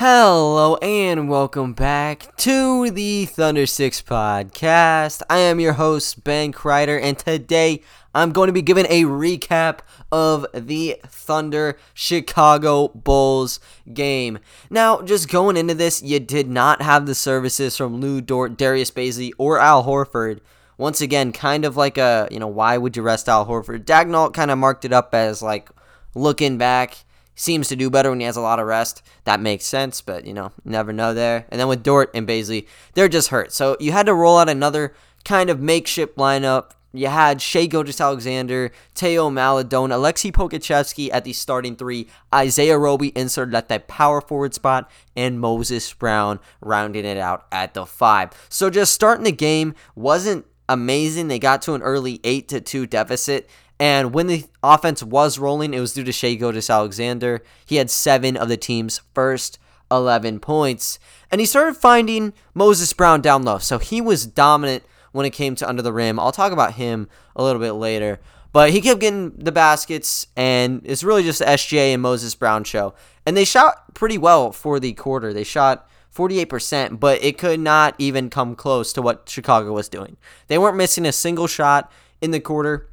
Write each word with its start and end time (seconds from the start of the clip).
Hello 0.00 0.76
and 0.76 1.28
welcome 1.28 1.72
back 1.72 2.36
to 2.36 2.88
the 2.88 3.26
Thunder 3.26 3.66
Six 3.66 4.00
podcast. 4.00 5.22
I 5.28 5.38
am 5.38 5.58
your 5.58 5.72
host, 5.72 6.22
Ben 6.22 6.52
Kreider, 6.52 7.02
and 7.02 7.18
today 7.18 7.82
I'm 8.14 8.30
going 8.30 8.46
to 8.46 8.52
be 8.52 8.62
giving 8.62 8.86
a 8.86 9.02
recap 9.02 9.80
of 10.12 10.46
the 10.54 11.00
Thunder 11.04 11.76
Chicago 11.94 12.90
Bulls 12.90 13.58
game. 13.92 14.38
Now, 14.70 15.02
just 15.02 15.28
going 15.28 15.56
into 15.56 15.74
this, 15.74 16.00
you 16.00 16.20
did 16.20 16.48
not 16.48 16.80
have 16.80 17.06
the 17.06 17.14
services 17.16 17.76
from 17.76 18.00
Lu 18.00 18.20
Dort, 18.20 18.56
Darius 18.56 18.92
Bazley, 18.92 19.32
or 19.36 19.58
Al 19.58 19.82
Horford. 19.82 20.38
Once 20.76 21.00
again, 21.00 21.32
kind 21.32 21.64
of 21.64 21.76
like 21.76 21.98
a, 21.98 22.28
you 22.30 22.38
know, 22.38 22.46
why 22.46 22.78
would 22.78 22.96
you 22.96 23.02
rest 23.02 23.28
Al 23.28 23.46
Horford? 23.46 23.84
Daigneault 23.84 24.32
kind 24.32 24.52
of 24.52 24.58
marked 24.58 24.84
it 24.84 24.92
up 24.92 25.12
as 25.12 25.42
like 25.42 25.68
looking 26.14 26.56
back 26.56 26.98
seems 27.38 27.68
to 27.68 27.76
do 27.76 27.88
better 27.88 28.10
when 28.10 28.20
he 28.20 28.26
has 28.26 28.36
a 28.36 28.40
lot 28.40 28.58
of 28.58 28.66
rest. 28.66 29.02
That 29.24 29.40
makes 29.40 29.64
sense, 29.64 30.00
but 30.00 30.26
you 30.26 30.34
know, 30.34 30.52
never 30.64 30.92
know 30.92 31.14
there. 31.14 31.46
And 31.50 31.60
then 31.60 31.68
with 31.68 31.82
Dort 31.82 32.10
and 32.12 32.26
Bazley, 32.26 32.66
they're 32.94 33.08
just 33.08 33.28
hurt. 33.28 33.52
So 33.52 33.76
you 33.78 33.92
had 33.92 34.06
to 34.06 34.14
roll 34.14 34.38
out 34.38 34.48
another 34.48 34.94
kind 35.24 35.48
of 35.48 35.60
makeshift 35.60 36.16
lineup. 36.16 36.72
You 36.92 37.08
had 37.08 37.40
Shai 37.40 37.66
Gilgeous-Alexander, 37.66 38.72
Teo 38.94 39.30
Maledon, 39.30 39.92
Alexei 39.92 40.30
Pokusevski 40.30 41.10
at 41.12 41.22
the 41.22 41.34
starting 41.34 41.76
three, 41.76 42.08
Isaiah 42.34 42.78
Roby 42.78 43.12
inserted 43.14 43.54
at 43.54 43.68
that 43.68 43.88
power 43.88 44.20
forward 44.20 44.54
spot, 44.54 44.90
and 45.14 45.38
Moses 45.38 45.92
Brown 45.92 46.40
rounding 46.60 47.04
it 47.04 47.18
out 47.18 47.46
at 47.52 47.74
the 47.74 47.84
five. 47.84 48.30
So 48.48 48.70
just 48.70 48.94
starting 48.94 49.24
the 49.24 49.32
game 49.32 49.74
wasn't 49.94 50.46
amazing. 50.66 51.28
They 51.28 51.38
got 51.38 51.62
to 51.62 51.74
an 51.74 51.82
early 51.82 52.20
8 52.24 52.48
to 52.48 52.60
2 52.60 52.86
deficit 52.86 53.48
and 53.78 54.12
when 54.12 54.26
the 54.26 54.44
offense 54.62 55.02
was 55.02 55.38
rolling, 55.38 55.72
it 55.72 55.80
was 55.80 55.92
due 55.92 56.04
to 56.04 56.12
Shai 56.12 56.34
Gilgeous-Alexander. 56.34 57.42
He 57.64 57.76
had 57.76 57.90
seven 57.90 58.36
of 58.36 58.48
the 58.48 58.56
team's 58.56 59.00
first 59.14 59.58
11 59.90 60.40
points. 60.40 60.98
And 61.30 61.40
he 61.40 61.46
started 61.46 61.76
finding 61.76 62.32
Moses 62.54 62.92
Brown 62.92 63.20
down 63.20 63.42
low. 63.42 63.58
So 63.58 63.78
he 63.78 64.00
was 64.00 64.26
dominant 64.26 64.82
when 65.12 65.26
it 65.26 65.30
came 65.30 65.54
to 65.56 65.68
under 65.68 65.82
the 65.82 65.92
rim. 65.92 66.18
I'll 66.18 66.32
talk 66.32 66.52
about 66.52 66.74
him 66.74 67.08
a 67.36 67.42
little 67.42 67.60
bit 67.60 67.72
later. 67.72 68.20
But 68.52 68.70
he 68.70 68.80
kept 68.80 69.00
getting 69.00 69.30
the 69.36 69.52
baskets, 69.52 70.26
and 70.34 70.80
it's 70.84 71.04
really 71.04 71.22
just 71.22 71.38
the 71.38 71.44
SGA 71.44 71.92
and 71.92 72.02
Moses 72.02 72.34
Brown 72.34 72.64
show. 72.64 72.94
And 73.26 73.36
they 73.36 73.44
shot 73.44 73.94
pretty 73.94 74.18
well 74.18 74.52
for 74.52 74.80
the 74.80 74.94
quarter. 74.94 75.32
They 75.32 75.44
shot 75.44 75.88
48%, 76.14 76.98
but 76.98 77.22
it 77.22 77.36
could 77.36 77.60
not 77.60 77.94
even 77.98 78.30
come 78.30 78.56
close 78.56 78.92
to 78.94 79.02
what 79.02 79.28
Chicago 79.28 79.72
was 79.72 79.88
doing. 79.88 80.16
They 80.48 80.56
weren't 80.58 80.78
missing 80.78 81.06
a 81.06 81.12
single 81.12 81.46
shot 81.46 81.92
in 82.20 82.30
the 82.30 82.40
quarter. 82.40 82.88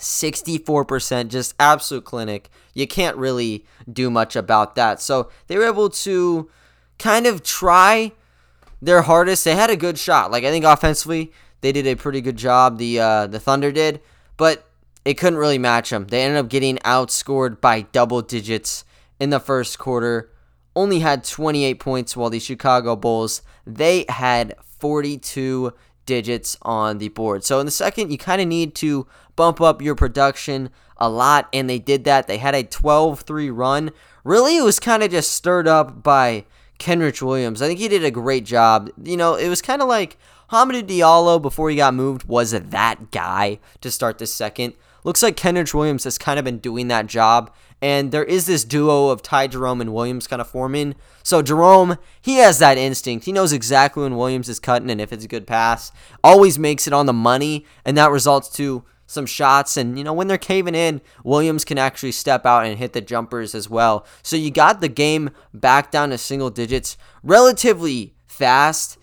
64%, 0.00 1.28
just 1.28 1.54
absolute 1.60 2.04
clinic. 2.04 2.50
You 2.74 2.86
can't 2.86 3.16
really 3.16 3.64
do 3.90 4.10
much 4.10 4.34
about 4.36 4.74
that. 4.74 5.00
So 5.00 5.30
they 5.46 5.56
were 5.56 5.66
able 5.66 5.90
to 5.90 6.50
kind 6.98 7.26
of 7.26 7.42
try 7.42 8.12
their 8.82 9.02
hardest. 9.02 9.44
They 9.44 9.54
had 9.54 9.70
a 9.70 9.76
good 9.76 9.98
shot. 9.98 10.30
Like 10.30 10.44
I 10.44 10.50
think 10.50 10.64
offensively, 10.64 11.32
they 11.60 11.72
did 11.72 11.86
a 11.86 11.94
pretty 11.94 12.20
good 12.20 12.36
job. 12.36 12.78
The 12.78 13.00
uh, 13.00 13.26
the 13.26 13.40
Thunder 13.40 13.72
did, 13.72 14.00
but 14.36 14.66
it 15.04 15.14
couldn't 15.14 15.38
really 15.38 15.58
match 15.58 15.90
them. 15.90 16.06
They 16.06 16.22
ended 16.22 16.38
up 16.38 16.48
getting 16.48 16.76
outscored 16.78 17.60
by 17.60 17.82
double 17.82 18.22
digits 18.22 18.84
in 19.18 19.30
the 19.30 19.40
first 19.40 19.78
quarter. 19.78 20.30
Only 20.76 21.00
had 21.00 21.24
28 21.24 21.80
points, 21.80 22.16
while 22.16 22.30
the 22.30 22.38
Chicago 22.38 22.96
Bulls 22.96 23.42
they 23.66 24.04
had 24.08 24.54
42 24.78 25.72
digits 26.06 26.56
on 26.62 26.98
the 26.98 27.08
board. 27.08 27.44
So 27.44 27.60
in 27.60 27.66
the 27.66 27.72
second, 27.72 28.10
you 28.10 28.18
kind 28.18 28.40
of 28.40 28.48
need 28.48 28.74
to 28.76 29.06
bump 29.36 29.60
up 29.60 29.80
your 29.80 29.94
production 29.94 30.70
a 30.96 31.08
lot, 31.08 31.48
and 31.52 31.68
they 31.68 31.78
did 31.78 32.04
that. 32.04 32.26
They 32.26 32.38
had 32.38 32.54
a 32.54 32.62
12 32.62 33.20
3 33.20 33.50
run. 33.50 33.90
Really, 34.24 34.58
it 34.58 34.64
was 34.64 34.78
kind 34.78 35.02
of 35.02 35.10
just 35.10 35.32
stirred 35.32 35.66
up 35.66 36.02
by 36.02 36.44
Kenrich 36.78 37.22
Williams. 37.22 37.62
I 37.62 37.68
think 37.68 37.78
he 37.78 37.88
did 37.88 38.04
a 38.04 38.10
great 38.10 38.44
job. 38.44 38.90
You 39.02 39.16
know, 39.16 39.34
it 39.34 39.48
was 39.48 39.62
kind 39.62 39.80
of 39.82 39.88
like 39.88 40.18
Hamidou 40.50 40.82
Diallo 40.82 41.40
before 41.40 41.70
he 41.70 41.76
got 41.76 41.94
moved 41.94 42.24
was 42.24 42.50
that 42.50 43.10
guy 43.10 43.58
to 43.80 43.90
start 43.90 44.18
the 44.18 44.26
second. 44.26 44.74
Looks 45.04 45.22
like 45.22 45.36
Kenrich 45.36 45.74
Williams 45.74 46.04
has 46.04 46.18
kind 46.18 46.38
of 46.38 46.44
been 46.44 46.58
doing 46.58 46.88
that 46.88 47.06
job. 47.06 47.52
And 47.82 48.12
there 48.12 48.24
is 48.24 48.46
this 48.46 48.64
duo 48.64 49.08
of 49.08 49.22
Ty 49.22 49.46
Jerome 49.46 49.80
and 49.80 49.94
Williams 49.94 50.26
kind 50.26 50.42
of 50.42 50.48
forming. 50.50 50.94
So 51.22 51.40
Jerome, 51.40 51.96
he 52.20 52.36
has 52.36 52.58
that 52.58 52.76
instinct. 52.76 53.24
He 53.24 53.32
knows 53.32 53.52
exactly 53.52 54.02
when 54.02 54.16
Williams 54.16 54.48
is 54.50 54.60
cutting 54.60 54.90
and 54.90 55.00
if 55.00 55.12
it's 55.12 55.24
a 55.24 55.28
good 55.28 55.46
pass. 55.46 55.90
Always 56.22 56.58
makes 56.58 56.86
it 56.86 56.92
on 56.92 57.06
the 57.06 57.14
money, 57.14 57.64
and 57.84 57.96
that 57.96 58.10
results 58.10 58.50
to 58.56 58.84
some 59.06 59.24
shots. 59.24 59.78
And, 59.78 59.96
you 59.96 60.04
know, 60.04 60.12
when 60.12 60.26
they're 60.26 60.36
caving 60.36 60.74
in, 60.74 61.00
Williams 61.24 61.64
can 61.64 61.78
actually 61.78 62.12
step 62.12 62.44
out 62.44 62.66
and 62.66 62.78
hit 62.78 62.92
the 62.92 63.00
jumpers 63.00 63.54
as 63.54 63.70
well. 63.70 64.06
So 64.22 64.36
you 64.36 64.50
got 64.50 64.82
the 64.82 64.88
game 64.88 65.30
back 65.54 65.90
down 65.90 66.10
to 66.10 66.18
single 66.18 66.50
digits 66.50 66.98
relatively 67.22 68.14
fast. 68.26 68.98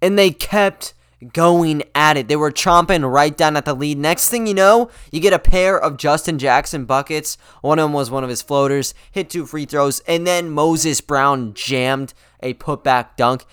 And 0.00 0.18
they 0.18 0.32
kept 0.32 0.94
going 1.32 1.82
at 1.94 2.16
it. 2.16 2.28
They 2.28 2.36
were 2.36 2.50
chomping 2.50 3.10
right 3.10 3.36
down 3.36 3.56
at 3.56 3.64
the 3.64 3.74
lead. 3.74 3.98
Next 3.98 4.28
thing 4.28 4.46
you 4.46 4.54
know, 4.54 4.90
you 5.10 5.20
get 5.20 5.32
a 5.32 5.38
pair 5.38 5.78
of 5.78 5.96
Justin 5.96 6.38
Jackson 6.38 6.84
buckets. 6.84 7.36
One 7.60 7.78
of 7.78 7.84
them 7.84 7.92
was 7.92 8.10
one 8.10 8.24
of 8.24 8.30
his 8.30 8.42
floaters, 8.42 8.94
hit 9.10 9.30
two 9.30 9.46
free 9.46 9.66
throws, 9.66 10.00
and 10.00 10.26
then 10.26 10.50
Moses 10.50 11.00
Brown 11.00 11.54
jammed 11.54 12.14
a 12.42 12.54
putback 12.54 13.16
dunk. 13.16 13.44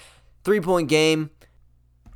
Three 0.43 0.61
point 0.61 0.89
game. 0.89 1.31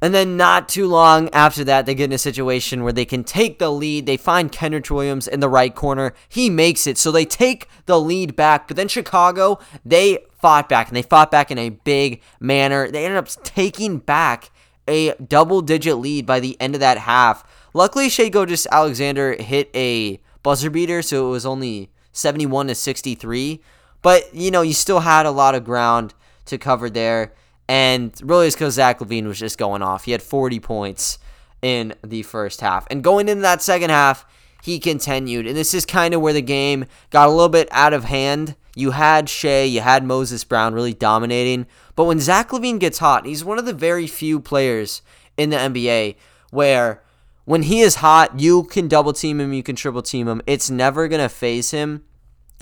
And 0.01 0.13
then 0.13 0.35
not 0.35 0.67
too 0.67 0.85
long 0.85 1.29
after 1.29 1.63
that, 1.63 1.85
they 1.85 1.95
get 1.95 2.05
in 2.05 2.11
a 2.11 2.17
situation 2.17 2.83
where 2.83 2.91
they 2.91 3.05
can 3.05 3.23
take 3.23 3.57
the 3.57 3.71
lead. 3.71 4.05
They 4.05 4.17
find 4.17 4.51
Kenrich 4.51 4.91
Williams 4.91 5.29
in 5.29 5.39
the 5.39 5.47
right 5.47 5.73
corner. 5.73 6.13
He 6.27 6.49
makes 6.49 6.85
it. 6.87 6.97
So 6.97 7.09
they 7.09 7.23
take 7.23 7.69
the 7.85 7.97
lead 7.97 8.35
back. 8.35 8.67
But 8.67 8.75
then 8.75 8.89
Chicago, 8.89 9.59
they 9.85 10.17
fought 10.33 10.67
back 10.67 10.89
and 10.89 10.97
they 10.97 11.03
fought 11.03 11.31
back 11.31 11.51
in 11.51 11.57
a 11.57 11.69
big 11.69 12.21
manner. 12.41 12.91
They 12.91 13.05
ended 13.05 13.17
up 13.17 13.29
taking 13.45 13.99
back 13.99 14.51
a 14.87 15.13
double 15.15 15.61
digit 15.61 15.97
lead 15.97 16.25
by 16.25 16.39
the 16.39 16.59
end 16.59 16.75
of 16.75 16.79
that 16.81 16.99
half. 16.99 17.43
Luckily, 17.73 18.09
Shai 18.09 18.29
Gilgeous-Alexander 18.29 19.41
hit 19.41 19.69
a 19.73 20.19
buzzer 20.43 20.69
beater, 20.69 21.01
so 21.01 21.27
it 21.27 21.31
was 21.31 21.45
only 21.45 21.89
71 22.11 22.67
to 22.67 22.75
63. 22.75 23.61
But, 24.01 24.33
you 24.33 24.51
know, 24.51 24.61
you 24.61 24.73
still 24.73 24.99
had 24.99 25.25
a 25.25 25.31
lot 25.31 25.55
of 25.55 25.63
ground 25.63 26.13
to 26.45 26.57
cover 26.57 26.89
there. 26.89 27.33
And 27.67 28.13
really, 28.21 28.47
it's 28.47 28.55
because 28.55 28.75
Zach 28.75 28.99
LaVine 28.99 29.25
was 29.25 29.39
just 29.39 29.57
going 29.57 29.81
off. 29.81 30.03
He 30.03 30.11
had 30.11 30.21
40 30.21 30.59
points 30.59 31.17
in 31.61 31.93
the 32.03 32.23
first 32.23 32.61
half. 32.61 32.85
And 32.91 33.03
going 33.03 33.29
into 33.29 33.41
that 33.41 33.61
second 33.61 33.89
half, 33.89 34.25
he 34.61 34.79
continued. 34.79 35.47
And 35.47 35.55
this 35.55 35.73
is 35.73 35.85
kind 35.85 36.13
of 36.13 36.21
where 36.21 36.33
the 36.33 36.41
game 36.41 36.85
got 37.09 37.27
a 37.27 37.31
little 37.31 37.49
bit 37.49 37.69
out 37.71 37.93
of 37.93 38.03
hand. 38.03 38.55
You 38.75 38.91
had 38.91 39.29
Shai, 39.29 39.63
you 39.63 39.81
had 39.81 40.03
Moses 40.03 40.43
Brown 40.43 40.73
really 40.73 40.93
dominating. 40.93 41.67
But 41.95 42.05
when 42.05 42.19
Zach 42.19 42.49
LaVine 42.49 42.79
gets 42.79 42.97
hot, 42.97 43.25
he's 43.25 43.45
one 43.45 43.59
of 43.59 43.65
the 43.65 43.73
very 43.73 44.07
few 44.07 44.39
players 44.39 45.01
in 45.37 45.51
the 45.51 45.57
NBA 45.57 46.15
where 46.51 47.03
when 47.45 47.63
he 47.63 47.81
is 47.81 47.95
hot, 47.95 48.39
you 48.39 48.63
can 48.63 48.87
double 48.87 49.13
team 49.13 49.39
him, 49.39 49.53
you 49.53 49.63
can 49.63 49.75
triple 49.75 50.01
team 50.01 50.27
him. 50.27 50.41
It's 50.47 50.69
never 50.69 51.07
going 51.07 51.21
to 51.21 51.29
phase 51.29 51.71
him. 51.71 52.03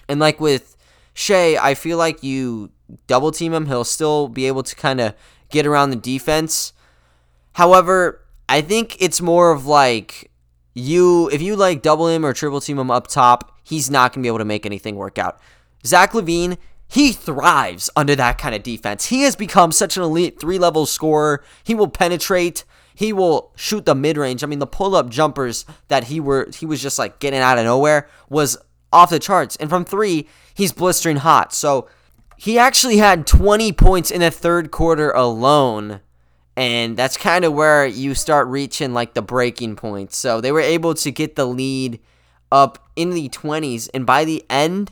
And 0.10 0.20
like 0.20 0.40
with 0.40 0.76
Shai, 1.14 1.56
I 1.56 1.76
feel 1.76 1.98
like 1.98 2.24
you 2.24 2.72
double 3.08 3.32
team 3.32 3.54
him, 3.54 3.68
he'll 3.68 3.84
still 3.84 4.28
be 4.28 4.48
able 4.48 4.64
to 4.64 4.76
kind 4.76 5.00
of 5.00 5.14
get 5.50 5.66
around 5.66 5.92
the 5.92 5.96
defense. 5.96 6.74
However, 7.54 8.22
I 8.50 8.62
think 8.62 9.02
it's 9.02 9.22
more 9.22 9.52
of 9.52 9.66
like 9.66 10.32
you 10.74 11.30
if 11.32 11.42
you 11.42 11.56
like 11.56 11.82
double 11.82 12.08
him 12.08 12.26
or 12.26 12.34
triple 12.34 12.62
team 12.62 12.80
him 12.80 12.92
up 12.92 13.08
top, 13.08 13.58
he's 13.64 13.90
not 13.90 14.14
going 14.14 14.24
to 14.24 14.26
be 14.26 14.30
able 14.30 14.40
to 14.40 14.46
make 14.46 14.66
anything 14.66 14.96
work 14.96 15.18
out. 15.18 15.40
Zach 15.86 16.14
LaVine, 16.14 16.58
he 16.88 17.14
thrives 17.14 17.90
under 17.96 18.16
that 18.16 18.38
kind 18.38 18.54
of 18.54 18.64
defense. 18.64 19.06
He 19.06 19.22
has 19.22 19.36
become 19.36 19.72
such 19.72 19.96
an 19.96 20.04
elite 20.04 20.40
three 20.40 20.60
level 20.60 20.86
scorer. 20.86 21.44
He 21.64 21.74
will 21.74 21.88
penetrate. 21.88 22.66
He 22.94 23.14
will 23.14 23.54
shoot 23.56 23.86
the 23.86 23.96
mid 23.96 24.18
range. 24.18 24.44
I 24.44 24.48
mean, 24.48 24.60
the 24.60 24.68
pull 24.68 24.96
up 24.96 25.10
jumpers 25.10 25.66
that 25.88 26.06
he 26.06 26.20
were 26.20 26.50
he 26.54 26.66
was 26.66 26.82
just 26.82 27.00
like 27.00 27.20
getting 27.20 27.40
out 27.40 27.58
of 27.58 27.64
nowhere 27.64 28.10
was 28.30 28.58
off 28.92 29.10
the 29.10 29.20
charts. 29.20 29.56
And 29.56 29.70
from 29.70 29.86
three, 29.86 30.28
he's 30.54 30.74
blistering 30.74 31.18
hot. 31.18 31.54
So 31.54 31.88
he 32.38 32.58
actually 32.58 32.98
had 32.98 33.26
20 33.26 33.72
points 33.72 34.12
in 34.12 34.22
the 34.22 34.32
third 34.32 34.72
quarter 34.72 35.12
alone. 35.12 36.02
And 36.58 36.98
that's 36.98 37.16
kind 37.16 37.46
of 37.46 37.54
where 37.54 37.86
you 37.86 38.14
start 38.14 38.48
reaching 38.48 38.94
like 38.94 39.14
the 39.14 39.22
breaking 39.22 39.78
point. 39.78 40.12
So 40.12 40.42
they 40.42 40.52
were 40.52 40.60
able 40.60 40.94
to 40.96 41.12
get 41.12 41.36
the 41.36 41.46
lead 41.46 42.00
up 42.52 42.90
in 42.96 43.12
the 43.12 43.30
20s. 43.30 43.90
And 43.94 44.06
by 44.06 44.26
the 44.26 44.44
end, 44.50 44.92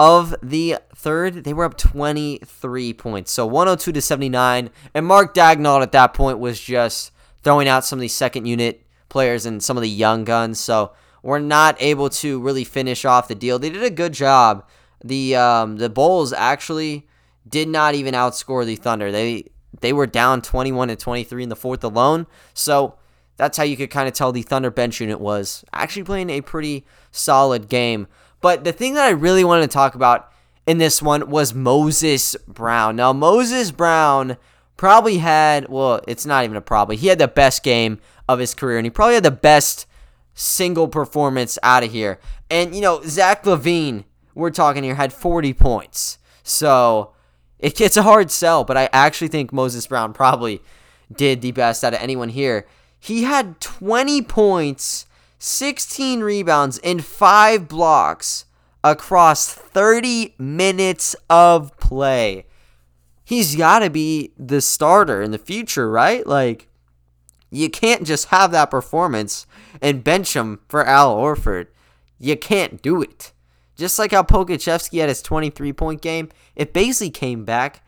of 0.00 0.34
the 0.42 0.78
third, 0.94 1.44
they 1.44 1.52
were 1.52 1.64
up 1.64 1.76
23 1.76 2.94
points. 2.94 3.30
So 3.32 3.44
102 3.44 3.92
to 3.92 4.00
79. 4.00 4.70
And 4.94 5.06
Mark 5.06 5.34
Daigneault 5.34 5.82
at 5.82 5.92
that 5.92 6.14
point 6.14 6.38
was 6.38 6.58
just 6.58 7.12
throwing 7.42 7.68
out 7.68 7.84
some 7.84 7.98
of 7.98 8.00
these 8.00 8.14
second 8.14 8.46
unit 8.46 8.82
players 9.10 9.44
and 9.44 9.62
some 9.62 9.76
of 9.76 9.82
the 9.82 9.90
young 9.90 10.24
guns. 10.24 10.58
So 10.58 10.92
we're 11.22 11.38
not 11.38 11.76
able 11.80 12.08
to 12.08 12.40
really 12.40 12.64
finish 12.64 13.04
off 13.04 13.28
the 13.28 13.34
deal. 13.34 13.58
They 13.58 13.68
did 13.68 13.82
a 13.82 13.90
good 13.90 14.14
job. 14.14 14.66
The 15.04 15.36
um, 15.36 15.76
the 15.76 15.90
Bulls 15.90 16.32
actually 16.32 17.06
did 17.46 17.68
not 17.68 17.94
even 17.94 18.14
outscore 18.14 18.64
the 18.64 18.76
Thunder. 18.76 19.12
They 19.12 19.50
they 19.82 19.92
were 19.92 20.06
down 20.06 20.40
21 20.40 20.88
to 20.88 20.96
23 20.96 21.42
in 21.42 21.48
the 21.50 21.56
fourth 21.56 21.84
alone. 21.84 22.26
So 22.54 22.94
that's 23.36 23.58
how 23.58 23.64
you 23.64 23.76
could 23.76 23.90
kind 23.90 24.08
of 24.08 24.14
tell 24.14 24.32
the 24.32 24.40
Thunder 24.40 24.70
bench 24.70 24.98
unit 24.98 25.20
was 25.20 25.62
actually 25.74 26.04
playing 26.04 26.30
a 26.30 26.40
pretty 26.40 26.86
solid 27.10 27.68
game. 27.68 28.06
But 28.40 28.64
the 28.64 28.72
thing 28.72 28.94
that 28.94 29.04
I 29.04 29.10
really 29.10 29.44
wanted 29.44 29.62
to 29.62 29.74
talk 29.74 29.94
about 29.94 30.32
in 30.66 30.78
this 30.78 31.02
one 31.02 31.28
was 31.28 31.54
Moses 31.54 32.36
Brown. 32.46 32.96
Now, 32.96 33.12
Moses 33.12 33.70
Brown 33.70 34.36
probably 34.76 35.18
had, 35.18 35.68
well, 35.68 36.00
it's 36.08 36.24
not 36.24 36.44
even 36.44 36.56
a 36.56 36.60
probably, 36.60 36.96
he 36.96 37.08
had 37.08 37.18
the 37.18 37.28
best 37.28 37.62
game 37.62 37.98
of 38.28 38.38
his 38.38 38.54
career, 38.54 38.78
and 38.78 38.86
he 38.86 38.90
probably 38.90 39.14
had 39.14 39.24
the 39.24 39.30
best 39.30 39.86
single 40.34 40.88
performance 40.88 41.58
out 41.62 41.82
of 41.82 41.92
here. 41.92 42.18
And, 42.50 42.74
you 42.74 42.80
know, 42.80 43.02
Zach 43.02 43.44
LaVine, 43.44 44.04
we're 44.34 44.50
talking 44.50 44.82
here, 44.82 44.94
had 44.94 45.12
40 45.12 45.52
points. 45.54 46.18
So 46.42 47.12
it, 47.58 47.80
it's 47.80 47.96
a 47.96 48.02
hard 48.02 48.30
sell, 48.30 48.64
but 48.64 48.76
I 48.76 48.88
actually 48.92 49.28
think 49.28 49.52
Moses 49.52 49.86
Brown 49.86 50.12
probably 50.12 50.62
did 51.14 51.42
the 51.42 51.52
best 51.52 51.84
out 51.84 51.94
of 51.94 52.00
anyone 52.00 52.30
here. 52.30 52.66
He 52.98 53.24
had 53.24 53.60
20 53.60 54.22
points, 54.22 55.06
16 55.40 56.20
rebounds, 56.20 56.78
and 56.84 57.04
5 57.04 57.66
blocks 57.66 58.44
across 58.84 59.52
30 59.52 60.34
minutes 60.38 61.16
of 61.28 61.76
play. 61.78 62.46
He's 63.24 63.56
got 63.56 63.80
to 63.80 63.90
be 63.90 64.32
the 64.38 64.60
starter 64.60 65.22
in 65.22 65.30
the 65.30 65.38
future, 65.38 65.90
right? 65.90 66.26
Like, 66.26 66.68
you 67.50 67.70
can't 67.70 68.06
just 68.06 68.28
have 68.28 68.52
that 68.52 68.70
performance 68.70 69.46
and 69.80 70.04
bench 70.04 70.36
him 70.36 70.60
for 70.68 70.86
Al 70.86 71.16
Horford. 71.16 71.68
You 72.18 72.36
can't 72.36 72.82
do 72.82 73.00
it. 73.00 73.32
Just 73.76 73.98
like 73.98 74.12
how 74.12 74.22
Pokusevski 74.22 75.00
had 75.00 75.08
his 75.08 75.22
23 75.22 75.72
point 75.72 76.02
game, 76.02 76.28
if 76.54 76.72
Bazley 76.72 77.12
came 77.12 77.46
back, 77.46 77.82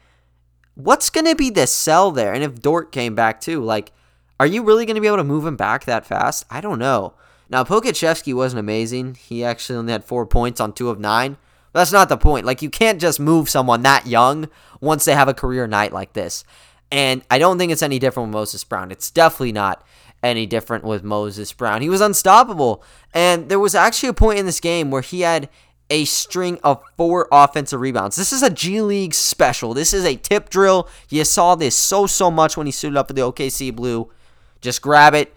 what's 0.75 1.11
going 1.11 1.27
to 1.27 1.37
be 1.37 1.51
the 1.51 1.67
sell 1.67 2.11
there? 2.11 2.33
And 2.33 2.43
if 2.43 2.63
Dort 2.63 2.93
came 2.93 3.15
back 3.15 3.41
too, 3.43 3.63
like, 3.63 3.93
are 4.41 4.47
you 4.47 4.63
really 4.63 4.87
going 4.87 4.95
to 4.95 5.03
be 5.03 5.07
able 5.07 5.19
to 5.19 5.25
move 5.25 5.45
him 5.45 5.57
back 5.57 5.85
that 5.85 6.07
fast? 6.07 6.47
I 6.51 6.63
don't 6.63 6.79
know. 6.79 7.15
Now, 7.53 7.65
Pokusevski 7.65 8.33
wasn't 8.33 8.61
amazing. 8.61 9.17
He 9.17 9.45
actually 9.45 9.77
only 9.77 9.93
had 9.93 10.07
four 10.07 10.25
points 10.25 10.59
on 10.59 10.73
two 10.73 10.89
of 10.89 10.99
nine. 10.99 11.37
But 11.73 11.81
that's 11.81 11.93
not 11.93 12.09
the 12.09 12.17
point. 12.17 12.47
Like, 12.47 12.63
you 12.63 12.71
can't 12.71 12.99
just 12.99 13.21
move 13.21 13.51
someone 13.51 13.83
that 13.83 14.07
young 14.07 14.49
once 14.81 15.05
they 15.05 15.15
have 15.15 15.29
a 15.29 15.35
career 15.35 15.67
night 15.67 15.93
like 15.93 16.15
this. 16.15 16.45
And 16.91 17.23
I 17.31 17.39
don't 17.39 17.59
think 17.59 17.71
it's 17.71 17.83
any 17.83 17.99
different 17.99 18.31
with 18.31 18.35
Moses 18.35 18.65
Brown. 18.65 18.91
It's 18.91 19.11
definitely 19.11 19.53
not 19.53 19.85
any 20.23 20.47
different 20.47 20.85
with 20.85 21.05
Moses 21.05 21.53
Brown. 21.53 21.83
He 21.83 21.91
was 21.91 22.01
unstoppable. 22.01 22.83
And 23.13 23.51
there 23.51 23.61
was 23.61 23.75
actually 23.75 24.09
a 24.09 24.15
point 24.15 24.39
in 24.39 24.47
this 24.47 24.61
game 24.61 24.91
where 24.91 25.03
he 25.03 25.21
had 25.21 25.51
a 25.91 26.07
string 26.07 26.59
of 26.65 26.83
four 26.97 27.29
offensive 27.31 27.83
rebounds. 27.83 28.17
This 28.17 28.33
is 28.33 28.43
a 28.43 28.49
G 28.49 28.81
League 28.81 29.13
special. 29.13 29.75
This 29.75 29.93
is 29.93 30.07
a 30.07 30.17
tip 30.17 30.49
drill. 30.49 30.89
You 31.11 31.23
saw 31.27 31.55
this 31.55 31.77
so, 31.77 32.07
so 32.07 32.31
much 32.31 32.57
when 32.57 32.67
he 32.67 32.73
suited 32.73 32.97
up 32.97 33.09
for 33.09 33.13
the 33.13 33.21
OKC 33.21 33.77
Blue. 33.77 34.11
Just 34.63 34.81
grab 34.81 35.13
it, 35.13 35.35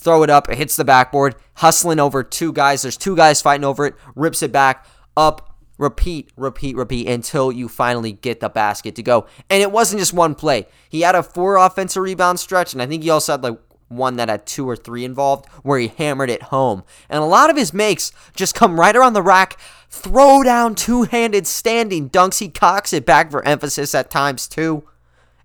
throw 0.00 0.22
it 0.22 0.30
up, 0.30 0.48
it 0.48 0.58
hits 0.58 0.76
the 0.76 0.84
backboard, 0.84 1.36
hustling 1.54 2.00
over 2.00 2.22
two 2.22 2.52
guys. 2.52 2.82
There's 2.82 2.96
two 2.96 3.16
guys 3.16 3.42
fighting 3.42 3.64
over 3.64 3.86
it, 3.86 3.94
rips 4.14 4.42
it 4.42 4.52
back, 4.52 4.86
up, 5.16 5.56
repeat, 5.78 6.30
repeat, 6.36 6.76
repeat 6.76 7.08
until 7.08 7.50
you 7.50 7.68
finally 7.68 8.12
get 8.12 8.40
the 8.40 8.48
basket 8.48 8.94
to 8.96 9.02
go. 9.02 9.26
And 9.48 9.62
it 9.62 9.72
wasn't 9.72 10.00
just 10.00 10.12
one 10.12 10.34
play. 10.34 10.66
He 10.88 11.00
had 11.00 11.14
a 11.14 11.22
four 11.22 11.56
offensive 11.56 12.02
rebound 12.02 12.40
stretch, 12.40 12.72
and 12.72 12.82
I 12.82 12.86
think 12.86 13.02
he 13.02 13.10
also 13.10 13.32
had 13.32 13.42
like 13.42 13.58
one 13.88 14.16
that 14.16 14.28
had 14.28 14.46
two 14.46 14.68
or 14.68 14.76
three 14.76 15.04
involved 15.04 15.48
where 15.62 15.78
he 15.78 15.88
hammered 15.88 16.30
it 16.30 16.44
home. 16.44 16.84
And 17.08 17.22
a 17.22 17.26
lot 17.26 17.50
of 17.50 17.56
his 17.56 17.74
makes 17.74 18.12
just 18.36 18.54
come 18.54 18.78
right 18.78 18.94
around 18.94 19.14
the 19.14 19.22
rack, 19.22 19.58
throw 19.88 20.42
down 20.42 20.76
two 20.76 21.02
handed 21.02 21.46
standing 21.46 22.08
dunks. 22.08 22.38
He 22.38 22.48
cocks 22.48 22.92
it 22.92 23.04
back 23.04 23.30
for 23.30 23.44
emphasis 23.44 23.94
at 23.94 24.10
times 24.10 24.46
too. 24.46 24.84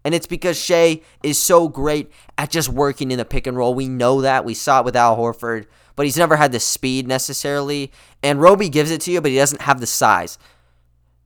And 0.06 0.16
it's 0.16 0.28
because 0.28 0.58
Shai 0.58 1.02
is 1.24 1.38
so 1.38 1.68
great 1.68 2.10
at 2.38 2.52
just 2.52 2.70
working 2.70 3.12
in 3.12 3.18
the 3.18 3.26
pick 3.26 3.48
and 3.48 3.58
roll. 3.58 3.74
We 3.74 3.90
know 3.90 4.22
that. 4.22 4.46
We 4.46 4.54
saw 4.54 4.80
it 4.80 4.86
with 4.86 4.96
Al 4.96 5.18
Horford 5.18 5.66
but 5.96 6.06
he's 6.06 6.18
never 6.18 6.36
had 6.36 6.52
the 6.52 6.60
speed 6.60 7.08
necessarily. 7.08 7.92
And 8.22 8.42
Roby 8.42 8.70
gives 8.70 8.92
it 8.92 9.02
to 9.02 9.12
you, 9.12 9.22
but 9.22 9.32
he 9.32 9.38
doesn't 9.38 9.62
have 9.62 9.80
the 9.80 9.88
size. 9.88 10.38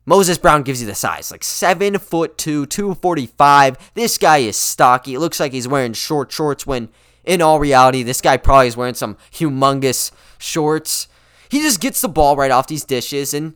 Moses 0.06 0.38
Brown 0.38 0.64
gives 0.64 0.82
you 0.82 0.88
the 0.88 0.96
size, 0.96 1.30
like 1.30 1.44
seven 1.44 1.98
foot 2.00 2.38
two, 2.38 2.66
two 2.66 2.96
forty 2.96 3.28
five. 3.28 3.78
This 3.94 4.18
guy 4.18 4.38
is 4.38 4.58
stocky. 4.58 5.14
It 5.14 5.20
looks 5.20 5.40
like 5.40 5.52
he's 5.52 5.68
wearing 5.68 5.94
short 5.94 6.32
shorts 6.32 6.66
when, 6.66 6.90
in 7.24 7.42
all 7.42 7.60
reality, 7.60 8.02
this 8.02 8.22
guy 8.22 8.38
probably 8.38 8.68
is 8.68 8.78
wearing 8.78 8.96
some 8.96 9.18
humongous 9.32 10.12
shorts. 10.40 11.08
He 11.50 11.62
just 11.62 11.80
gets 11.80 12.02
the 12.02 12.10
ball 12.10 12.36
right 12.36 12.50
off 12.50 12.68
these 12.68 12.86
dishes, 12.86 13.36
and 13.36 13.54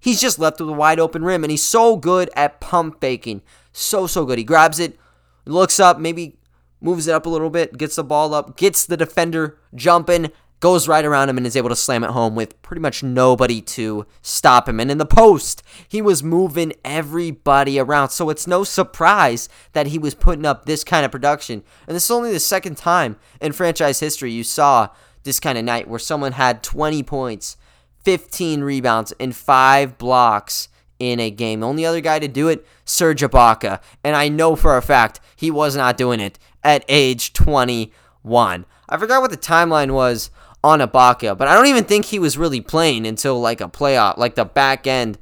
he's 0.00 0.20
just 0.20 0.40
left 0.40 0.58
with 0.58 0.70
a 0.70 0.72
wide 0.72 0.98
open 0.98 1.24
rim. 1.24 1.44
And 1.44 1.50
he's 1.52 1.62
so 1.62 1.96
good 1.96 2.30
at 2.34 2.60
pump 2.60 3.00
faking, 3.00 3.42
so 3.72 4.06
so 4.06 4.24
good. 4.24 4.38
He 4.38 4.44
grabs 4.44 4.78
it, 4.78 4.98
looks 5.44 5.80
up, 5.80 5.98
maybe 5.98 6.38
moves 6.80 7.06
it 7.06 7.14
up 7.14 7.26
a 7.26 7.30
little 7.30 7.50
bit, 7.50 7.78
gets 7.78 7.96
the 7.96 8.04
ball 8.04 8.34
up, 8.34 8.56
gets 8.56 8.84
the 8.84 8.96
defender 8.96 9.58
jumping, 9.74 10.30
goes 10.62 10.86
right 10.86 11.04
around 11.04 11.28
him 11.28 11.36
and 11.36 11.44
is 11.44 11.56
able 11.56 11.68
to 11.68 11.76
slam 11.76 12.04
it 12.04 12.10
home 12.10 12.36
with 12.36 12.60
pretty 12.62 12.80
much 12.80 13.02
nobody 13.02 13.60
to 13.60 14.06
stop 14.22 14.68
him. 14.68 14.78
And 14.78 14.92
in 14.92 14.98
the 14.98 15.04
post, 15.04 15.62
he 15.88 16.00
was 16.00 16.22
moving 16.22 16.72
everybody 16.84 17.80
around. 17.80 18.10
So 18.10 18.30
it's 18.30 18.46
no 18.46 18.62
surprise 18.62 19.48
that 19.72 19.88
he 19.88 19.98
was 19.98 20.14
putting 20.14 20.46
up 20.46 20.64
this 20.64 20.84
kind 20.84 21.04
of 21.04 21.10
production. 21.10 21.64
And 21.88 21.96
this 21.96 22.04
is 22.04 22.10
only 22.12 22.32
the 22.32 22.38
second 22.38 22.76
time 22.76 23.16
in 23.40 23.50
franchise 23.50 23.98
history 23.98 24.30
you 24.30 24.44
saw 24.44 24.90
this 25.24 25.40
kind 25.40 25.58
of 25.58 25.64
night 25.64 25.88
where 25.88 25.98
someone 25.98 26.32
had 26.32 26.62
20 26.62 27.02
points, 27.02 27.56
15 28.04 28.60
rebounds, 28.60 29.12
and 29.18 29.34
five 29.34 29.98
blocks 29.98 30.68
in 31.02 31.18
a 31.18 31.30
game. 31.30 31.60
The 31.60 31.66
only 31.66 31.84
other 31.84 32.00
guy 32.00 32.20
to 32.20 32.28
do 32.28 32.48
it, 32.48 32.64
Serge 32.84 33.22
Ibaka. 33.22 33.80
And 34.04 34.14
I 34.14 34.28
know 34.28 34.54
for 34.54 34.76
a 34.76 34.82
fact 34.82 35.20
he 35.34 35.50
was 35.50 35.74
not 35.74 35.96
doing 35.96 36.20
it 36.20 36.38
at 36.62 36.84
age 36.88 37.32
21. 37.32 38.66
I 38.88 38.96
forgot 38.96 39.20
what 39.20 39.32
the 39.32 39.36
timeline 39.36 39.92
was 39.94 40.30
on 40.62 40.78
Ibaka, 40.78 41.36
but 41.36 41.48
I 41.48 41.54
don't 41.54 41.66
even 41.66 41.84
think 41.84 42.04
he 42.04 42.20
was 42.20 42.38
really 42.38 42.60
playing 42.60 43.04
until 43.04 43.40
like 43.40 43.60
a 43.60 43.68
playoff, 43.68 44.16
like 44.16 44.36
the 44.36 44.44
back 44.44 44.86
end 44.86 45.18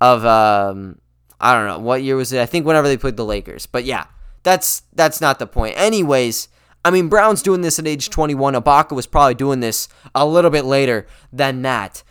of 0.00 0.24
um 0.24 0.98
I 1.40 1.54
don't 1.54 1.68
know 1.68 1.78
what 1.78 2.02
year 2.02 2.16
was 2.16 2.32
it. 2.32 2.40
I 2.40 2.46
think 2.46 2.66
whenever 2.66 2.88
they 2.88 2.96
played 2.96 3.16
the 3.16 3.24
Lakers. 3.24 3.66
But 3.66 3.84
yeah, 3.84 4.06
that's 4.42 4.82
that's 4.94 5.20
not 5.20 5.38
the 5.38 5.46
point. 5.46 5.78
Anyways, 5.78 6.48
I 6.84 6.90
mean 6.90 7.08
Brown's 7.08 7.42
doing 7.42 7.60
this 7.60 7.78
at 7.78 7.86
age 7.86 8.10
21. 8.10 8.54
Ibaka 8.54 8.96
was 8.96 9.06
probably 9.06 9.34
doing 9.34 9.60
this 9.60 9.88
a 10.12 10.26
little 10.26 10.50
bit 10.50 10.64
later 10.64 11.06
than 11.32 11.62
that. 11.62 12.02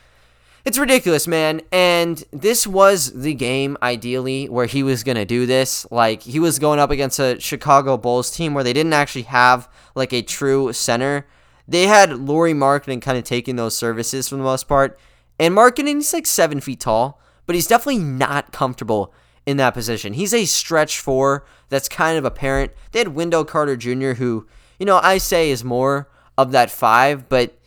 It's 0.66 0.78
ridiculous, 0.78 1.28
man. 1.28 1.62
And 1.72 2.24
this 2.32 2.68
was 2.68 3.14
the 3.14 3.34
game, 3.34 3.78
ideally, 3.82 4.50
where 4.50 4.66
he 4.66 4.84
was 4.84 5.04
going 5.04 5.16
to 5.16 5.26
do 5.26 5.46
this. 5.46 5.86
Like, 5.90 6.24
he 6.24 6.40
was 6.40 6.60
going 6.60 6.80
up 6.80 6.92
against 6.92 7.20
a 7.20 7.40
Chicago 7.40 7.98
Bulls 7.98 8.30
team 8.32 8.54
where 8.54 8.64
they 8.64 8.74
didn't 8.74 8.94
actually 8.94 9.24
have, 9.24 9.70
like, 9.96 10.14
a 10.14 10.22
true 10.22 10.74
center 10.74 11.26
they 11.70 11.86
had 11.86 12.12
Lauri 12.12 12.54
Markkanen 12.54 13.00
kind 13.00 13.18
of 13.18 13.24
taking 13.24 13.56
those 13.56 13.78
services 13.78 14.28
for 14.28 14.36
the 14.36 14.44
most 14.44 14.68
part. 14.68 15.00
And 15.38 15.56
Markkanen, 15.56 15.98
he's 15.98 16.12
like 16.12 16.26
seven 16.26 16.60
feet 16.60 16.80
tall, 16.80 17.22
but 17.46 17.56
he's 17.56 17.68
definitely 17.68 18.04
not 18.04 18.52
comfortable 18.52 19.14
in 19.46 19.58
that 19.58 19.76
position. 19.76 20.14
He's 20.14 20.34
a 20.34 20.46
stretch 20.46 21.00
four 21.00 21.46
that's 21.70 21.88
kind 21.88 22.18
of 22.18 22.26
apparent. 22.26 22.72
They 22.92 23.00
had 23.00 23.10
Wendell 23.10 23.46
Carter 23.46 23.78
Jr., 23.78 24.14
who, 24.14 24.48
you 24.80 24.86
know, 24.88 24.98
I 24.98 25.20
say 25.20 25.52
is 25.52 25.64
more 25.64 26.10
of 26.40 26.52
that 26.54 26.72
five, 26.72 27.30
but 27.30 27.59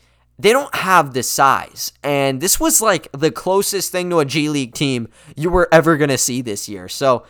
they 0.43 0.53
don't 0.53 0.75
have 0.75 1.15
the 1.15 1.23
size. 1.23 1.93
And 2.03 2.41
this 2.41 2.59
was 2.59 2.83
like 2.83 3.09
the 3.13 3.31
closest 3.31 3.93
thing 3.93 4.11
to 4.11 4.19
a 4.19 4.25
G 4.25 4.49
League 4.49 4.75
team 4.75 5.09
you 5.37 5.51
were 5.51 5.69
ever 5.71 5.97
going 5.97 6.11
to 6.11 6.19
see 6.19 6.43
this 6.43 6.69
year. 6.69 6.89
So 6.89 7.25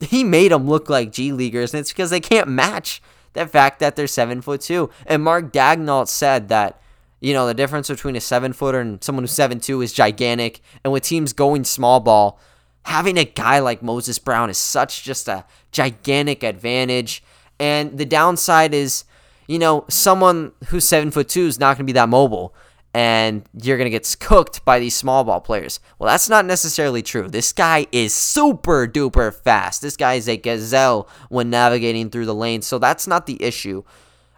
he 0.00 0.22
made 0.22 0.52
them 0.52 0.68
look 0.68 0.88
like 0.88 1.10
G 1.10 1.32
Leaguers, 1.32 1.74
and 1.74 1.80
it's 1.80 1.92
because 1.92 2.10
they 2.10 2.20
can't 2.20 2.48
match 2.48 3.02
the 3.32 3.46
fact 3.48 3.80
that 3.80 3.96
they're 3.96 4.06
seven 4.06 4.40
foot 4.40 4.60
two. 4.60 4.90
And 5.06 5.24
Mark 5.24 5.52
Daigneault 5.52 6.06
said 6.06 6.48
that 6.48 6.80
you 7.20 7.34
know 7.34 7.48
the 7.48 7.54
difference 7.54 7.88
between 7.88 8.14
a 8.14 8.20
seven 8.20 8.52
footer 8.52 8.78
and 8.78 9.02
someone 9.02 9.24
who's 9.24 9.32
seven 9.32 9.58
two 9.58 9.80
is 9.82 9.92
gigantic. 9.92 10.60
And 10.84 10.92
with 10.92 11.02
teams 11.02 11.32
going 11.32 11.64
small 11.64 11.98
ball, 11.98 12.38
having 12.84 13.18
a 13.18 13.24
guy 13.24 13.58
like 13.58 13.82
Moses 13.82 14.20
Brown 14.20 14.50
is 14.50 14.58
such 14.58 15.02
just 15.02 15.26
a 15.26 15.44
gigantic 15.72 16.44
advantage. 16.44 17.24
And 17.58 17.98
the 17.98 18.06
downside 18.06 18.72
is, 18.72 19.04
you 19.46 19.58
know, 19.58 19.84
someone 19.88 20.52
who's 20.66 20.84
seven 20.86 21.10
foot 21.10 21.28
two 21.28 21.46
is 21.46 21.58
not 21.58 21.76
going 21.76 21.86
to 21.86 21.92
be 21.92 21.94
that 21.94 22.08
mobile 22.08 22.54
and 22.94 23.44
you're 23.62 23.78
going 23.78 23.86
to 23.86 23.90
get 23.90 24.16
cooked 24.20 24.64
by 24.64 24.78
these 24.78 24.94
small 24.94 25.24
ball 25.24 25.40
players. 25.40 25.80
Well, 25.98 26.08
that's 26.08 26.28
not 26.28 26.44
necessarily 26.44 27.02
true. 27.02 27.28
This 27.28 27.52
guy 27.52 27.86
is 27.90 28.12
super 28.12 28.86
duper 28.86 29.34
fast. 29.34 29.80
This 29.80 29.96
guy 29.96 30.14
is 30.14 30.28
a 30.28 30.36
gazelle 30.36 31.08
when 31.30 31.48
navigating 31.48 32.10
through 32.10 32.26
the 32.26 32.34
lane, 32.34 32.60
so 32.60 32.78
that's 32.78 33.06
not 33.06 33.26
the 33.26 33.42
issue. 33.42 33.82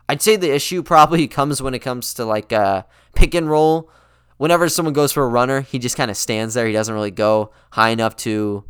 I'd 0.09 0.23
say 0.23 0.37
the 0.37 0.55
issue 0.55 0.83
probably 0.83 1.27
comes 1.29 1.61
when 1.61 1.75
it 1.75 1.81
comes 1.81 2.15
to 2.15 2.25
like 2.25 2.53
uh, 2.53 2.85
pick 3.15 3.35
and 3.35 3.51
roll. 3.51 3.91
Whenever 4.37 4.69
someone 4.69 4.95
goes 4.95 5.13
for 5.13 5.25
a 5.25 5.29
runner, 5.29 5.61
he 5.61 5.79
just 5.79 5.97
kind 5.97 6.11
of 6.11 6.17
stands 6.17 6.55
there. 6.55 6.67
He 6.67 6.73
doesn't 6.73 6.95
really 6.95 7.11
go 7.11 7.51
high 7.71 7.91
enough 7.91 8.17
to 8.17 8.65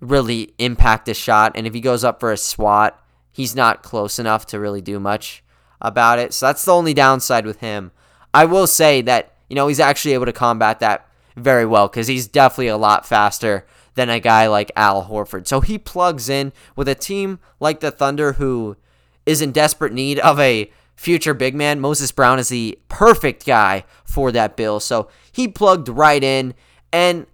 really 0.00 0.54
impact 0.58 1.06
the 1.06 1.14
shot. 1.14 1.52
And 1.54 1.66
if 1.66 1.74
he 1.74 1.80
goes 1.80 2.04
up 2.04 2.20
for 2.20 2.32
a 2.32 2.36
swat, 2.36 3.00
he's 3.36 3.54
not 3.54 3.82
close 3.82 4.18
enough 4.18 4.46
to 4.46 4.58
really 4.58 4.80
do 4.80 4.98
much 4.98 5.44
about 5.78 6.18
it. 6.18 6.32
So 6.32 6.46
that's 6.46 6.64
the 6.64 6.72
only 6.72 6.94
downside 6.94 7.44
with 7.44 7.60
him. 7.60 7.92
I 8.32 8.46
will 8.46 8.66
say 8.66 9.02
that, 9.02 9.34
you 9.50 9.54
know, 9.54 9.68
he's 9.68 9.78
actually 9.78 10.14
able 10.14 10.24
to 10.24 10.32
combat 10.32 10.80
that 10.80 11.06
very 11.36 11.66
well 11.66 11.86
because 11.86 12.06
he's 12.06 12.26
definitely 12.26 12.68
a 12.68 12.78
lot 12.78 13.04
faster 13.04 13.66
than 13.94 14.08
a 14.08 14.20
guy 14.20 14.46
like 14.46 14.72
Al 14.74 15.04
Horford. 15.04 15.46
So 15.46 15.60
he 15.60 15.76
plugs 15.76 16.30
in 16.30 16.54
with 16.76 16.88
a 16.88 16.94
team 16.94 17.38
like 17.60 17.80
the 17.80 17.90
Thunder 17.90 18.32
who 18.32 18.78
is 19.26 19.42
in 19.42 19.52
desperate 19.52 19.92
need 19.92 20.18
of 20.20 20.40
a 20.40 20.72
future 20.94 21.34
big 21.34 21.54
man, 21.54 21.78
Moses 21.78 22.12
Brown 22.12 22.38
is 22.38 22.48
the 22.48 22.78
perfect 22.88 23.44
guy 23.44 23.84
for 24.02 24.32
that 24.32 24.56
bill. 24.56 24.80
So 24.80 25.10
he 25.30 25.46
plugged 25.46 25.90
right 25.90 26.24
in. 26.24 26.54
And 26.90 27.26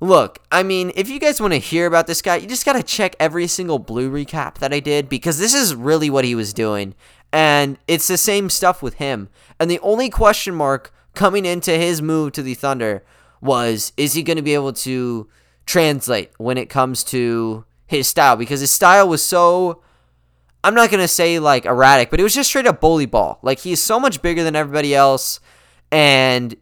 look, 0.00 0.38
I 0.50 0.62
mean, 0.62 0.92
if 0.94 1.08
you 1.08 1.18
guys 1.18 1.40
want 1.40 1.52
to 1.52 1.58
hear 1.58 1.86
about 1.86 2.06
this 2.06 2.22
guy, 2.22 2.36
you 2.36 2.46
just 2.46 2.64
got 2.64 2.74
to 2.74 2.82
check 2.82 3.16
every 3.18 3.46
single 3.46 3.78
blue 3.78 4.10
recap 4.10 4.56
that 4.58 4.72
I 4.72 4.80
did 4.80 5.08
because 5.08 5.38
this 5.38 5.54
is 5.54 5.74
really 5.74 6.10
what 6.10 6.24
he 6.24 6.34
was 6.34 6.52
doing. 6.52 6.94
And 7.32 7.78
it's 7.86 8.08
the 8.08 8.16
same 8.16 8.50
stuff 8.50 8.82
with 8.82 8.94
him. 8.94 9.28
And 9.60 9.70
the 9.70 9.80
only 9.80 10.08
question 10.08 10.54
mark 10.54 10.92
coming 11.14 11.44
into 11.44 11.72
his 11.72 12.00
move 12.00 12.32
to 12.32 12.42
the 12.42 12.54
Thunder 12.54 13.04
was 13.40 13.92
is 13.96 14.14
he 14.14 14.22
going 14.22 14.36
to 14.36 14.42
be 14.42 14.54
able 14.54 14.72
to 14.72 15.28
translate 15.66 16.30
when 16.38 16.56
it 16.58 16.70
comes 16.70 17.04
to 17.04 17.64
his 17.86 18.08
style? 18.08 18.36
Because 18.36 18.60
his 18.60 18.70
style 18.70 19.08
was 19.08 19.22
so 19.22 19.82
I'm 20.64 20.74
not 20.74 20.90
gonna 20.90 21.08
say 21.08 21.38
like 21.38 21.66
erratic, 21.66 22.10
but 22.10 22.20
it 22.20 22.24
was 22.24 22.34
just 22.34 22.48
straight 22.50 22.66
up 22.66 22.80
bully 22.80 23.06
ball. 23.06 23.38
Like 23.42 23.60
he's 23.60 23.80
so 23.80 24.00
much 24.00 24.20
bigger 24.22 24.42
than 24.42 24.56
everybody 24.56 24.94
else, 24.94 25.40
and 25.92 26.56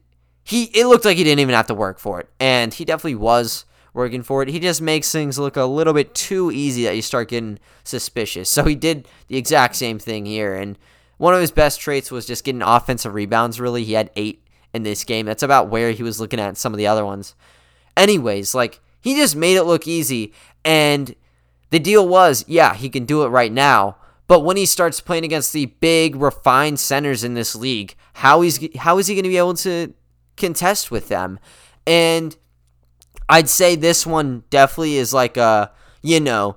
he 0.47 0.65
it 0.67 0.87
looked 0.87 1.05
like 1.05 1.17
he 1.17 1.25
didn't 1.25 1.41
even 1.41 1.57
have 1.57 1.67
to 1.67 1.75
work 1.75 1.99
for 1.99 2.21
it, 2.21 2.29
and 2.38 2.73
he 2.73 2.85
definitely 2.85 3.17
was 3.17 3.65
working 3.93 4.23
for 4.23 4.43
it. 4.43 4.49
He 4.49 4.61
just 4.61 4.81
makes 4.81 5.11
things 5.11 5.41
look 5.41 5.57
a 5.57 5.65
little 5.65 5.93
bit 5.93 6.15
too 6.15 6.53
easy 6.53 6.85
that 6.85 6.95
you 6.95 7.03
start 7.03 7.31
getting 7.31 7.59
suspicious. 7.83 8.49
So 8.49 8.65
he 8.65 8.76
did 8.76 9.09
the 9.26 9.37
exact 9.37 9.75
same 9.75 9.99
thing 9.99 10.25
here, 10.25 10.55
and 10.55 10.79
one 11.17 11.35
of 11.35 11.41
his 11.41 11.50
best 11.50 11.81
traits 11.81 12.12
was 12.12 12.26
just 12.26 12.45
getting 12.45 12.62
offensive 12.62 13.12
rebounds. 13.12 13.59
Really, 13.59 13.83
he 13.83 13.95
had 13.95 14.11
eight 14.15 14.47
in 14.73 14.85
this 14.85 15.03
game. 15.03 15.26
That's 15.26 15.43
about 15.43 15.69
where 15.69 15.91
he 15.91 16.05
was 16.05 16.21
looking 16.21 16.38
at 16.38 16.57
some 16.57 16.73
of 16.73 16.79
the 16.79 16.87
other 16.87 17.05
ones. 17.05 17.35
Anyways, 17.97 18.55
like 18.55 18.81
he 19.00 19.17
just 19.17 19.35
made 19.35 19.57
it 19.57 19.65
look 19.65 19.88
easy, 19.88 20.33
and 20.65 21.17
the 21.71 21.81
deal 21.81 22.07
was, 22.07 22.45
yeah, 22.47 22.75
he 22.75 22.88
can 22.88 23.05
do 23.05 23.25
it 23.25 23.29
right 23.29 23.53
now. 23.53 23.97
But 24.29 24.41
when 24.41 24.57
he 24.57 24.67
starts 24.67 25.00
playing 25.00 25.25
against 25.25 25.53
the 25.53 25.67
big, 25.67 26.15
refined 26.15 26.79
centers 26.79 27.25
in 27.25 27.35
this 27.35 27.57
league, 27.57 27.97
how 28.15 28.43
is 28.43 28.69
how 28.76 28.99
is 28.99 29.09
he 29.09 29.17
going 29.17 29.25
to 29.25 29.29
be 29.29 29.38
able 29.38 29.55
to 29.55 29.93
contest 30.37 30.90
with 30.90 31.09
them? 31.09 31.38
And 31.87 32.37
I'd 33.28 33.49
say 33.49 33.75
this 33.75 34.07
one 34.07 34.45
definitely 34.50 34.97
is 34.97 35.12
like 35.12 35.37
a, 35.37 35.73
you 36.02 36.21
know, 36.21 36.57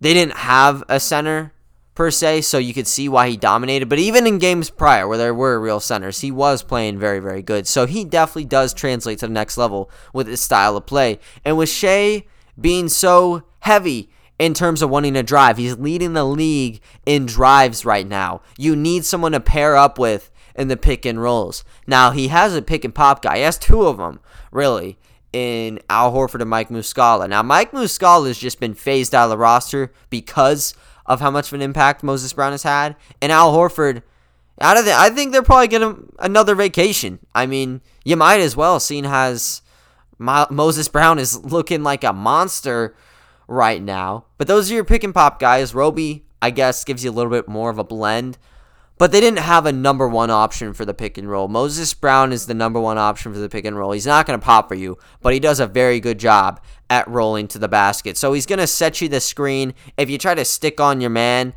they 0.00 0.14
didn't 0.14 0.36
have 0.36 0.84
a 0.88 1.00
center 1.00 1.52
per 1.94 2.10
se, 2.12 2.42
so 2.42 2.58
you 2.58 2.72
could 2.72 2.86
see 2.86 3.08
why 3.08 3.28
he 3.28 3.36
dominated. 3.36 3.88
But 3.88 3.98
even 3.98 4.26
in 4.26 4.38
games 4.38 4.70
prior 4.70 5.08
where 5.08 5.18
there 5.18 5.34
were 5.34 5.58
real 5.58 5.80
centers, 5.80 6.20
he 6.20 6.30
was 6.30 6.62
playing 6.62 6.98
very, 6.98 7.18
very 7.18 7.42
good. 7.42 7.66
So 7.66 7.86
he 7.86 8.04
definitely 8.04 8.44
does 8.44 8.72
translate 8.72 9.18
to 9.18 9.26
the 9.26 9.32
next 9.32 9.58
level 9.58 9.90
with 10.12 10.28
his 10.28 10.40
style 10.40 10.76
of 10.76 10.86
play. 10.86 11.18
And 11.44 11.56
with 11.56 11.68
Shai 11.68 12.24
being 12.60 12.88
so 12.88 13.42
heavy 13.60 14.10
in 14.38 14.54
terms 14.54 14.82
of 14.82 14.90
wanting 14.90 15.14
to 15.14 15.22
drive. 15.22 15.58
He's 15.58 15.76
leading 15.76 16.12
the 16.12 16.24
league 16.24 16.80
in 17.04 17.26
drives 17.26 17.84
right 17.84 18.06
now. 18.06 18.42
You 18.56 18.76
need 18.76 19.04
someone 19.04 19.32
to 19.32 19.40
pair 19.40 19.76
up 19.76 19.98
with 19.98 20.30
in 20.58 20.68
the 20.68 20.76
pick 20.76 21.06
and 21.06 21.22
rolls. 21.22 21.64
Now, 21.86 22.10
he 22.10 22.28
has 22.28 22.54
a 22.54 22.60
pick 22.60 22.84
and 22.84 22.94
pop 22.94 23.22
guy. 23.22 23.38
He 23.38 23.42
has 23.44 23.56
two 23.56 23.86
of 23.86 23.96
them, 23.96 24.20
really, 24.50 24.98
in 25.32 25.78
Al 25.88 26.12
Horford 26.12 26.40
and 26.40 26.50
Mike 26.50 26.68
Muscala. 26.68 27.28
Now, 27.28 27.42
Mike 27.42 27.70
Muscala 27.70 28.26
has 28.26 28.36
just 28.36 28.58
been 28.58 28.74
phased 28.74 29.14
out 29.14 29.24
of 29.24 29.30
the 29.30 29.38
roster 29.38 29.92
because 30.10 30.74
of 31.06 31.20
how 31.20 31.30
much 31.30 31.48
of 31.48 31.54
an 31.54 31.62
impact 31.62 32.02
Moses 32.02 32.32
Brown 32.32 32.50
has 32.52 32.64
had. 32.64 32.96
And 33.22 33.30
Al 33.30 33.54
Horford, 33.54 34.02
out 34.60 34.76
of 34.76 34.84
the, 34.84 34.92
I 34.92 35.10
think 35.10 35.32
they're 35.32 35.42
probably 35.42 35.68
getting 35.68 36.12
another 36.18 36.56
vacation. 36.56 37.20
I 37.34 37.46
mean, 37.46 37.80
you 38.04 38.16
might 38.16 38.40
as 38.40 38.56
well, 38.56 38.80
seeing 38.80 39.06
as 39.06 39.62
Moses 40.18 40.88
Brown 40.88 41.20
is 41.20 41.44
looking 41.44 41.84
like 41.84 42.02
a 42.02 42.12
monster 42.12 42.96
right 43.46 43.80
now. 43.80 44.24
But 44.36 44.48
those 44.48 44.70
are 44.70 44.74
your 44.74 44.84
pick 44.84 45.04
and 45.04 45.14
pop 45.14 45.38
guys. 45.38 45.72
Roby, 45.72 46.24
I 46.42 46.50
guess, 46.50 46.84
gives 46.84 47.04
you 47.04 47.10
a 47.10 47.12
little 47.12 47.30
bit 47.30 47.46
more 47.46 47.70
of 47.70 47.78
a 47.78 47.84
blend. 47.84 48.38
But 48.98 49.12
they 49.12 49.20
didn't 49.20 49.38
have 49.38 49.64
a 49.64 49.72
number 49.72 50.08
one 50.08 50.30
option 50.30 50.72
for 50.72 50.84
the 50.84 50.92
pick 50.92 51.16
and 51.18 51.30
roll. 51.30 51.46
Moses 51.46 51.94
Brown 51.94 52.32
is 52.32 52.46
the 52.46 52.54
number 52.54 52.80
one 52.80 52.98
option 52.98 53.32
for 53.32 53.38
the 53.38 53.48
pick 53.48 53.64
and 53.64 53.78
roll. 53.78 53.92
He's 53.92 54.06
not 54.06 54.26
going 54.26 54.38
to 54.38 54.44
pop 54.44 54.68
for 54.68 54.74
you, 54.74 54.98
but 55.22 55.32
he 55.32 55.40
does 55.40 55.60
a 55.60 55.66
very 55.66 56.00
good 56.00 56.18
job 56.18 56.60
at 56.90 57.06
rolling 57.06 57.46
to 57.48 57.58
the 57.58 57.68
basket. 57.68 58.16
So 58.16 58.32
he's 58.32 58.46
going 58.46 58.58
to 58.58 58.66
set 58.66 59.00
you 59.00 59.08
the 59.08 59.20
screen. 59.20 59.74
If 59.96 60.10
you 60.10 60.18
try 60.18 60.34
to 60.34 60.44
stick 60.44 60.80
on 60.80 61.00
your 61.00 61.10
man, 61.10 61.54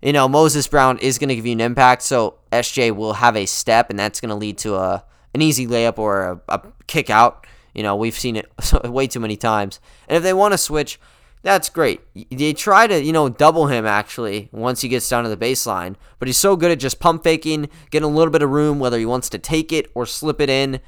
you 0.00 0.12
know, 0.12 0.28
Moses 0.28 0.66
Brown 0.66 0.98
is 0.98 1.18
going 1.18 1.28
to 1.28 1.36
give 1.36 1.46
you 1.46 1.52
an 1.52 1.60
impact. 1.60 2.02
So 2.02 2.38
SJ 2.50 2.96
will 2.96 3.14
have 3.14 3.36
a 3.36 3.46
step, 3.46 3.90
and 3.90 3.98
that's 3.98 4.20
going 4.20 4.30
to 4.30 4.34
lead 4.34 4.58
to 4.58 4.76
a 4.76 5.04
an 5.34 5.40
easy 5.40 5.66
layup 5.66 5.98
or 5.98 6.40
a, 6.48 6.54
a 6.54 6.62
kick 6.86 7.08
out. 7.10 7.46
You 7.74 7.82
know, 7.82 7.96
we've 7.96 8.18
seen 8.18 8.36
it 8.36 8.50
way 8.84 9.06
too 9.06 9.20
many 9.20 9.36
times. 9.36 9.80
And 10.08 10.16
if 10.16 10.22
they 10.22 10.34
want 10.34 10.52
to 10.52 10.58
switch, 10.58 11.00
that's 11.42 11.68
great. 11.68 12.00
They 12.30 12.52
try 12.52 12.86
to, 12.86 13.02
you 13.02 13.12
know, 13.12 13.28
double 13.28 13.66
him 13.66 13.84
actually 13.84 14.48
once 14.52 14.80
he 14.80 14.88
gets 14.88 15.08
down 15.08 15.24
to 15.24 15.30
the 15.30 15.36
baseline, 15.36 15.96
but 16.18 16.28
he's 16.28 16.38
so 16.38 16.56
good 16.56 16.70
at 16.70 16.78
just 16.78 17.00
pump 17.00 17.24
faking, 17.24 17.68
getting 17.90 18.08
a 18.08 18.12
little 18.12 18.30
bit 18.30 18.42
of 18.42 18.50
room, 18.50 18.78
whether 18.78 18.98
he 18.98 19.06
wants 19.06 19.28
to 19.30 19.38
take 19.38 19.72
it 19.72 19.90
or 19.94 20.06
slip 20.06 20.40
it 20.40 20.48
in. 20.48 20.80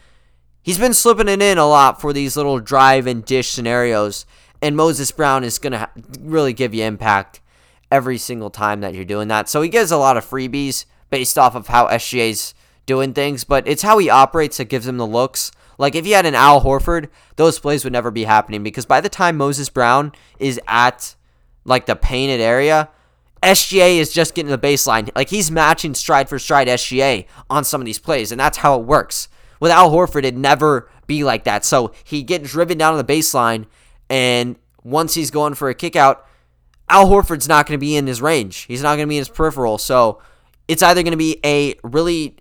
He's 0.62 0.78
been 0.78 0.94
slipping 0.94 1.28
it 1.28 1.42
in 1.42 1.58
a 1.58 1.66
lot 1.66 2.00
for 2.00 2.12
these 2.12 2.36
little 2.36 2.60
drive 2.60 3.06
and 3.06 3.24
dish 3.24 3.50
scenarios, 3.50 4.24
and 4.62 4.76
Moses 4.76 5.10
Brown 5.10 5.44
is 5.44 5.58
going 5.58 5.72
to 5.72 5.90
really 6.20 6.52
give 6.52 6.72
you 6.72 6.84
impact 6.84 7.40
every 7.90 8.16
single 8.16 8.50
time 8.50 8.80
that 8.80 8.94
you're 8.94 9.04
doing 9.04 9.28
that. 9.28 9.48
So 9.48 9.60
he 9.60 9.68
gives 9.68 9.90
a 9.90 9.98
lot 9.98 10.16
of 10.16 10.24
freebies 10.24 10.86
based 11.10 11.36
off 11.36 11.54
of 11.54 11.66
how 11.66 11.88
SGA's 11.88 12.54
doing 12.86 13.12
things, 13.12 13.44
but 13.44 13.66
it's 13.68 13.82
how 13.82 13.98
he 13.98 14.08
operates 14.08 14.56
that 14.56 14.66
gives 14.66 14.86
him 14.86 14.98
the 14.98 15.06
looks. 15.06 15.52
Like 15.78 15.94
if 15.94 16.06
you 16.06 16.14
had 16.14 16.26
an 16.26 16.34
Al 16.34 16.62
Horford, 16.62 17.08
those 17.36 17.58
plays 17.58 17.84
would 17.84 17.92
never 17.92 18.10
be 18.10 18.24
happening 18.24 18.62
because 18.62 18.86
by 18.86 19.00
the 19.00 19.08
time 19.08 19.36
Moses 19.36 19.68
Brown 19.68 20.12
is 20.38 20.60
at 20.66 21.14
like 21.64 21.86
the 21.86 21.96
painted 21.96 22.40
area, 22.40 22.88
SGA 23.42 23.96
is 23.96 24.12
just 24.12 24.34
getting 24.34 24.50
the 24.50 24.58
baseline. 24.58 25.10
Like 25.14 25.28
he's 25.28 25.50
matching 25.50 25.94
stride 25.94 26.28
for 26.28 26.38
stride 26.38 26.68
SGA 26.68 27.26
on 27.50 27.64
some 27.64 27.80
of 27.80 27.84
these 27.84 27.98
plays, 27.98 28.32
and 28.32 28.40
that's 28.40 28.58
how 28.58 28.78
it 28.78 28.86
works. 28.86 29.28
With 29.60 29.70
Al 29.70 29.90
Horford, 29.90 30.18
it'd 30.18 30.36
never 30.36 30.90
be 31.06 31.24
like 31.24 31.44
that. 31.44 31.64
So 31.64 31.92
he 32.04 32.22
get 32.22 32.42
driven 32.42 32.78
down 32.78 32.96
to 32.96 33.02
the 33.02 33.12
baseline, 33.12 33.66
and 34.08 34.56
once 34.82 35.14
he's 35.14 35.30
going 35.30 35.54
for 35.54 35.68
a 35.68 35.74
kick 35.74 35.96
out, 35.96 36.26
Al 36.88 37.06
Horford's 37.06 37.48
not 37.48 37.66
going 37.66 37.78
to 37.78 37.84
be 37.84 37.96
in 37.96 38.06
his 38.06 38.20
range. 38.20 38.62
He's 38.62 38.82
not 38.82 38.96
going 38.96 39.06
to 39.06 39.08
be 39.08 39.16
in 39.16 39.22
his 39.22 39.28
peripheral. 39.28 39.78
So 39.78 40.20
it's 40.68 40.82
either 40.82 41.02
going 41.02 41.12
to 41.12 41.16
be 41.16 41.40
a 41.44 41.74
really 41.82 42.36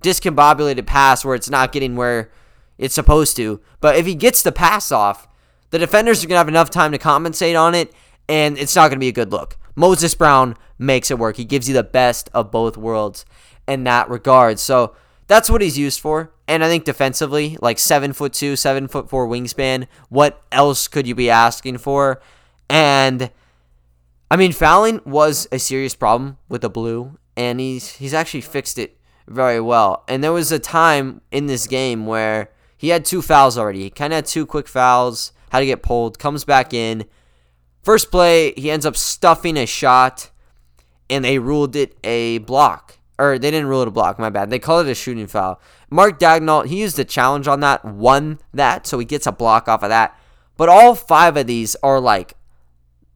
discombobulated 0.00 0.86
pass 0.86 1.24
where 1.24 1.34
it's 1.34 1.50
not 1.50 1.72
getting 1.72 1.96
where 1.96 2.30
it's 2.78 2.94
supposed 2.94 3.36
to. 3.36 3.60
But 3.80 3.96
if 3.96 4.06
he 4.06 4.14
gets 4.14 4.42
the 4.42 4.52
pass 4.52 4.92
off, 4.92 5.28
the 5.70 5.78
defenders 5.78 6.22
are 6.22 6.28
going 6.28 6.34
to 6.34 6.38
have 6.38 6.48
enough 6.48 6.70
time 6.70 6.92
to 6.92 6.98
compensate 6.98 7.56
on 7.56 7.74
it, 7.74 7.92
and 8.28 8.58
it's 8.58 8.76
not 8.76 8.88
going 8.88 8.98
to 8.98 9.00
be 9.00 9.08
a 9.08 9.12
good 9.12 9.32
look. 9.32 9.56
Moses 9.74 10.14
Brown 10.14 10.56
makes 10.78 11.10
it 11.10 11.18
work. 11.18 11.36
He 11.36 11.44
gives 11.44 11.68
you 11.68 11.74
the 11.74 11.82
best 11.82 12.30
of 12.32 12.50
both 12.50 12.76
worlds 12.76 13.24
in 13.68 13.84
that 13.84 14.08
regard. 14.08 14.58
So 14.58 14.94
that's 15.26 15.50
what 15.50 15.60
he's 15.60 15.78
used 15.78 16.00
for. 16.00 16.32
And 16.48 16.64
I 16.64 16.68
think 16.68 16.84
defensively, 16.84 17.58
like 17.60 17.78
seven 17.78 18.12
foot 18.12 18.32
two, 18.32 18.56
seven 18.56 18.88
foot 18.88 19.10
four 19.10 19.26
wingspan, 19.26 19.86
what 20.08 20.42
else 20.52 20.88
could 20.88 21.06
you 21.06 21.14
be 21.14 21.28
asking 21.28 21.78
for? 21.78 22.20
And 22.70 23.30
I 24.30 24.36
mean, 24.36 24.52
fouling 24.52 25.00
was 25.04 25.48
a 25.52 25.58
serious 25.58 25.94
problem 25.94 26.38
with 26.48 26.62
the 26.62 26.70
blue, 26.70 27.18
and 27.36 27.60
he's 27.60 27.96
he's 27.96 28.14
actually 28.14 28.42
fixed 28.42 28.78
it 28.78 28.98
very 29.26 29.60
well. 29.60 30.04
And 30.08 30.22
there 30.22 30.32
was 30.32 30.52
a 30.52 30.58
time 30.58 31.20
in 31.32 31.46
this 31.46 31.66
game 31.66 32.06
where 32.06 32.50
he 32.76 32.88
had 32.88 33.04
two 33.04 33.22
fouls 33.22 33.56
already. 33.56 33.84
He 33.84 33.90
kind 33.90 34.12
of 34.12 34.16
had 34.16 34.26
two 34.26 34.46
quick 34.46 34.68
fouls, 34.68 35.32
had 35.50 35.60
to 35.60 35.66
get 35.66 35.82
pulled, 35.82 36.18
comes 36.18 36.44
back 36.44 36.74
in. 36.74 37.04
First 37.82 38.10
play, 38.10 38.52
he 38.56 38.70
ends 38.70 38.84
up 38.84 38.96
stuffing 38.96 39.56
a 39.56 39.66
shot, 39.66 40.30
and 41.08 41.24
they 41.24 41.38
ruled 41.38 41.76
it 41.76 41.96
a 42.04 42.38
block. 42.38 42.98
Or 43.18 43.38
they 43.38 43.50
didn't 43.50 43.68
rule 43.68 43.80
it 43.80 43.88
a 43.88 43.92
block, 43.92 44.18
my 44.18 44.28
bad. 44.28 44.50
They 44.50 44.58
called 44.58 44.86
it 44.86 44.90
a 44.90 44.94
shooting 44.94 45.26
foul. 45.26 45.60
Mark 45.88 46.18
Daigneault, 46.18 46.66
he 46.66 46.80
used 46.80 46.96
the 46.96 47.04
challenge 47.04 47.48
on 47.48 47.60
that, 47.60 47.84
won 47.84 48.40
that, 48.52 48.86
so 48.86 48.98
he 48.98 49.06
gets 49.06 49.26
a 49.26 49.32
block 49.32 49.68
off 49.68 49.82
of 49.82 49.88
that. 49.88 50.18
But 50.56 50.68
all 50.68 50.94
five 50.94 51.36
of 51.36 51.46
these 51.46 51.76
are 51.82 52.00
like 52.00 52.34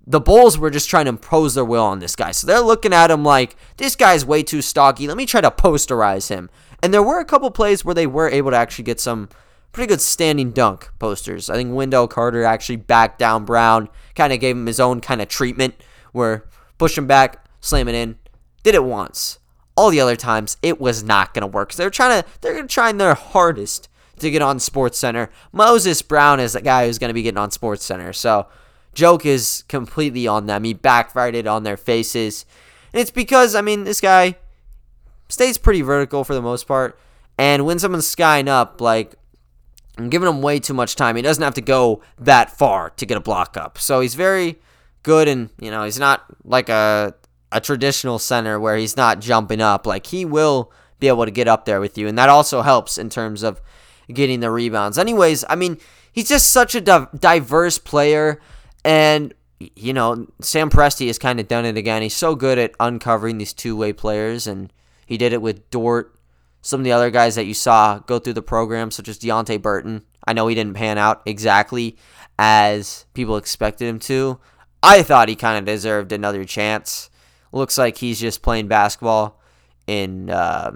the 0.06 0.20
Bulls 0.20 0.58
were 0.58 0.70
just 0.70 0.88
trying 0.88 1.04
to 1.04 1.10
impose 1.10 1.54
their 1.54 1.64
will 1.64 1.84
on 1.84 1.98
this 1.98 2.16
guy. 2.16 2.32
So 2.32 2.46
they're 2.46 2.60
looking 2.60 2.92
at 2.92 3.10
him 3.10 3.24
like, 3.24 3.56
this 3.76 3.94
guy's 3.94 4.24
way 4.24 4.42
too 4.42 4.62
stocky. 4.62 5.06
Let 5.06 5.16
me 5.16 5.26
try 5.26 5.40
to 5.40 5.50
posterize 5.50 6.28
him. 6.28 6.50
And 6.82 6.92
there 6.92 7.02
were 7.02 7.20
a 7.20 7.24
couple 7.24 7.50
plays 7.50 7.84
where 7.84 7.94
they 7.94 8.06
were 8.06 8.28
able 8.28 8.50
to 8.50 8.56
actually 8.56 8.84
get 8.84 9.00
some 9.00 9.28
pretty 9.72 9.88
good 9.88 10.00
standing 10.00 10.50
dunk 10.52 10.90
posters. 10.98 11.48
I 11.48 11.54
think 11.54 11.74
Wendell 11.74 12.08
Carter 12.08 12.44
actually 12.44 12.76
backed 12.76 13.18
down 13.18 13.44
Brown, 13.44 13.88
kind 14.14 14.32
of 14.32 14.40
gave 14.40 14.56
him 14.56 14.66
his 14.66 14.80
own 14.80 15.00
kind 15.00 15.20
of 15.22 15.28
treatment 15.28 15.74
where 16.12 16.48
push 16.78 16.96
him 16.96 17.06
back, 17.06 17.44
slam 17.60 17.88
it 17.88 17.94
in. 17.94 18.16
Did 18.62 18.74
it 18.74 18.84
once. 18.84 19.38
All 19.76 19.90
the 19.90 20.00
other 20.00 20.16
times 20.16 20.56
it 20.62 20.80
was 20.80 21.02
not 21.02 21.32
going 21.32 21.42
to 21.42 21.46
work. 21.46 21.72
They're 21.72 21.90
trying 21.90 22.22
to 22.22 22.28
they're 22.40 22.54
going 22.54 22.68
to 22.68 22.72
try 22.72 22.92
their 22.92 23.14
hardest 23.14 23.88
to 24.18 24.30
get 24.30 24.42
on 24.42 24.58
Sports 24.58 24.98
Center. 24.98 25.30
Moses 25.52 26.02
Brown 26.02 26.40
is 26.40 26.52
the 26.52 26.60
guy 26.60 26.86
who's 26.86 26.98
going 26.98 27.08
to 27.08 27.14
be 27.14 27.22
getting 27.22 27.38
on 27.38 27.50
Sports 27.50 27.84
Center. 27.84 28.12
So 28.12 28.48
joke 28.92 29.24
is 29.24 29.64
completely 29.68 30.26
on 30.26 30.46
them. 30.46 30.64
He 30.64 30.74
backfired 30.74 31.34
it 31.34 31.46
on 31.46 31.62
their 31.62 31.76
faces. 31.76 32.44
And 32.92 33.00
it's 33.00 33.10
because 33.10 33.54
I 33.54 33.62
mean 33.62 33.84
this 33.84 34.00
guy 34.00 34.36
stays 35.28 35.58
pretty 35.58 35.80
vertical 35.80 36.24
for 36.24 36.34
the 36.34 36.42
most 36.42 36.66
part. 36.66 36.98
And 37.38 37.64
when 37.64 37.78
someone's 37.78 38.06
skying 38.06 38.48
up, 38.48 38.80
like 38.80 39.14
I'm 40.02 40.10
giving 40.10 40.28
him 40.28 40.42
way 40.42 40.58
too 40.60 40.74
much 40.74 40.96
time. 40.96 41.16
He 41.16 41.22
doesn't 41.22 41.42
have 41.42 41.54
to 41.54 41.60
go 41.60 42.02
that 42.18 42.50
far 42.50 42.90
to 42.90 43.06
get 43.06 43.16
a 43.16 43.20
block 43.20 43.56
up. 43.56 43.78
So 43.78 44.00
he's 44.00 44.14
very 44.14 44.58
good 45.02 45.28
and, 45.28 45.50
you 45.60 45.70
know, 45.70 45.84
he's 45.84 45.98
not 45.98 46.24
like 46.44 46.68
a 46.68 47.14
a 47.52 47.60
traditional 47.60 48.18
center 48.18 48.60
where 48.60 48.76
he's 48.76 48.96
not 48.96 49.20
jumping 49.20 49.60
up. 49.60 49.86
Like 49.86 50.06
he 50.06 50.24
will 50.24 50.72
be 50.98 51.08
able 51.08 51.24
to 51.24 51.30
get 51.30 51.48
up 51.48 51.64
there 51.64 51.80
with 51.80 51.98
you, 51.98 52.06
and 52.06 52.18
that 52.18 52.28
also 52.28 52.62
helps 52.62 52.98
in 52.98 53.08
terms 53.08 53.42
of 53.42 53.60
getting 54.12 54.40
the 54.40 54.50
rebounds. 54.50 54.98
Anyways, 54.98 55.44
I 55.48 55.56
mean, 55.56 55.78
he's 56.12 56.28
just 56.28 56.50
such 56.50 56.74
a 56.74 56.80
diverse 57.18 57.78
player, 57.78 58.40
and 58.84 59.34
you 59.58 59.92
know, 59.92 60.26
Sam 60.40 60.70
Presti 60.70 61.06
has 61.08 61.18
kind 61.18 61.40
of 61.40 61.48
done 61.48 61.64
it 61.64 61.76
again. 61.76 62.02
He's 62.02 62.14
so 62.14 62.34
good 62.34 62.58
at 62.58 62.72
uncovering 62.78 63.38
these 63.38 63.52
two 63.52 63.76
way 63.76 63.92
players, 63.92 64.46
and 64.46 64.72
he 65.06 65.16
did 65.16 65.32
it 65.32 65.42
with 65.42 65.68
Dort. 65.70 66.14
Some 66.62 66.80
of 66.80 66.84
the 66.84 66.92
other 66.92 67.10
guys 67.10 67.34
that 67.36 67.46
you 67.46 67.54
saw 67.54 67.98
go 68.00 68.18
through 68.18 68.34
the 68.34 68.42
program, 68.42 68.90
such 68.90 69.08
as 69.08 69.18
Deonte 69.18 69.60
Burton. 69.62 70.02
I 70.26 70.32
know 70.32 70.46
he 70.46 70.54
didn't 70.54 70.74
pan 70.74 70.98
out 70.98 71.22
exactly 71.24 71.96
as 72.38 73.06
people 73.14 73.36
expected 73.36 73.88
him 73.88 73.98
to. 74.00 74.38
I 74.82 75.02
thought 75.02 75.28
he 75.28 75.36
kind 75.36 75.58
of 75.58 75.64
deserved 75.64 76.12
another 76.12 76.44
chance. 76.44 77.10
Looks 77.52 77.78
like 77.78 77.98
he's 77.98 78.20
just 78.20 78.42
playing 78.42 78.68
basketball 78.68 79.40
in 79.86 80.30
uh, 80.30 80.72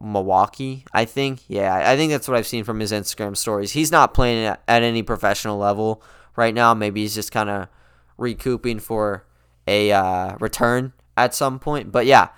Milwaukee, 0.00 0.84
I 0.92 1.04
think. 1.04 1.40
Yeah, 1.48 1.74
I 1.74 1.96
think 1.96 2.10
that's 2.10 2.26
what 2.26 2.36
I've 2.36 2.46
seen 2.46 2.64
from 2.64 2.80
his 2.80 2.92
Instagram 2.92 3.36
stories. 3.36 3.72
He's 3.72 3.92
not 3.92 4.14
playing 4.14 4.46
at, 4.46 4.62
at 4.66 4.82
any 4.82 5.02
professional 5.02 5.58
level 5.58 6.02
right 6.34 6.54
now. 6.54 6.72
Maybe 6.74 7.02
he's 7.02 7.14
just 7.14 7.30
kind 7.30 7.50
of 7.50 7.68
recouping 8.16 8.78
for 8.78 9.26
a 9.66 9.92
uh, 9.92 10.36
return 10.40 10.92
at 11.16 11.34
some 11.34 11.58
point. 11.58 11.92
But 11.92 12.06
yeah, 12.06 12.28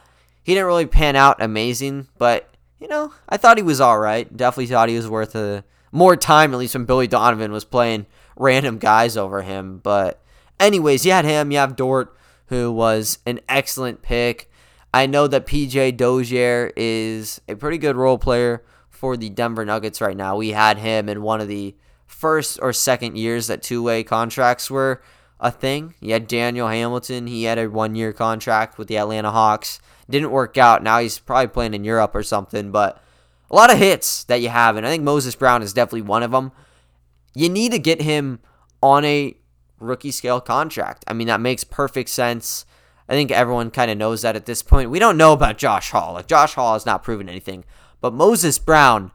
he 0.43 0.55
didn't 0.55 0.67
really 0.67 0.87
pan 0.87 1.17
out 1.17 1.41
amazing, 1.41 2.09
but 2.19 2.51
you 2.81 2.89
know, 2.89 3.13
I 3.29 3.37
thought 3.37 3.57
he 3.57 3.63
was 3.63 3.81
all 3.81 3.99
right. 3.99 4.35
Definitely 4.37 4.67
thought 4.67 4.89
he 4.89 4.97
was 4.97 5.09
worth 5.09 5.35
a 5.35 5.65
more 5.93 6.17
time, 6.17 6.53
at 6.53 6.59
least 6.59 6.75
when 6.75 6.85
Billy 6.85 7.07
Donovan 7.07 7.53
was 7.53 7.65
playing 7.65 8.07
random 8.37 8.79
guys 8.79 9.17
over 9.17 9.43
him. 9.43 9.79
But 9.79 10.23
anyways, 10.61 11.07
you 11.07 11.13
had 11.13 11.25
him, 11.25 11.51
you 11.51 11.59
have 11.59 11.77
Dort, 11.77 12.17
who 12.47 12.71
was 12.73 13.19
an 13.27 13.41
excellent 13.49 14.03
pick. 14.03 14.51
I 14.93 15.07
know 15.07 15.27
that 15.27 15.47
PJ 15.47 15.97
Dozier 15.97 16.73
is 16.77 17.41
a 17.49 17.55
pretty 17.55 17.79
good 17.79 17.97
role 17.97 18.19
player 18.19 18.63
for 18.89 19.17
the 19.17 19.29
Denver 19.29 19.65
Nuggets 19.65 20.01
right 20.01 20.17
now. 20.17 20.37
We 20.37 20.51
had 20.51 20.79
him 20.79 21.09
in 21.09 21.23
one 21.23 21.41
of 21.41 21.49
the 21.49 21.75
first 22.07 22.59
or 22.63 22.73
second 22.73 23.17
years 23.17 23.47
that 23.47 23.63
two 23.63 23.83
way 23.83 24.03
contracts 24.03 24.71
were 24.71 25.03
a 25.39 25.51
thing. 25.51 25.95
You 26.01 26.15
had 26.15 26.27
Daniel 26.27 26.69
Hamilton. 26.69 27.27
He 27.27 27.45
had 27.45 27.59
a 27.59 27.69
one 27.69 27.95
year 27.95 28.13
contract 28.13 28.79
with 28.79 28.89
the 28.89 28.97
Atlanta 28.97 29.31
Hawks. 29.31 29.81
Didn't 30.09 30.31
work 30.31 30.57
out. 30.57 30.83
Now 30.83 31.01
he's 31.01 31.19
probably 31.19 31.49
playing 31.49 31.75
in 31.75 31.85
Europe 31.85 32.15
or 32.15 32.23
something. 32.23 32.71
But 32.71 33.03
a 33.51 33.55
lot 33.57 33.73
of 33.73 33.79
hits 33.79 34.25
that 34.25 34.41
you 34.41 34.49
have. 34.49 34.77
And 34.77 34.87
I 34.87 34.91
think 34.91 35.03
Moses 35.03 35.35
Brown 35.35 35.63
is 35.63 35.73
definitely 35.73 36.03
one 36.03 36.23
of 36.23 36.31
them. 36.31 36.53
You 37.35 37.49
need 37.49 37.73
to 37.73 37.79
get 37.79 38.03
him 38.03 38.41
on 38.83 39.05
a 39.05 39.37
rookie 39.79 40.11
scale 40.11 40.41
contract. 40.41 41.05
I 41.07 41.13
mean, 41.13 41.27
that 41.27 41.41
makes 41.41 41.65
perfect 41.65 42.09
sense. 42.09 42.65
I 43.09 43.13
think 43.13 43.31
everyone 43.31 43.71
kind 43.71 43.91
of 43.91 43.99
knows 43.99 44.23
that 44.23 44.37
at 44.37 44.47
this 44.47 44.63
point. 44.63 44.91
We 44.91 44.99
don't 44.99 45.17
know 45.17 45.33
about 45.33 45.59
Josh 45.59 45.91
Hall. 45.91 46.15
Like, 46.15 46.27
Josh 46.27 46.55
Hall 46.55 46.73
has 46.73 46.87
not 46.87 47.03
proven 47.03 47.29
anything. 47.29 47.65
But 48.01 48.15
Moses 48.15 48.59
Brown, 48.59 49.13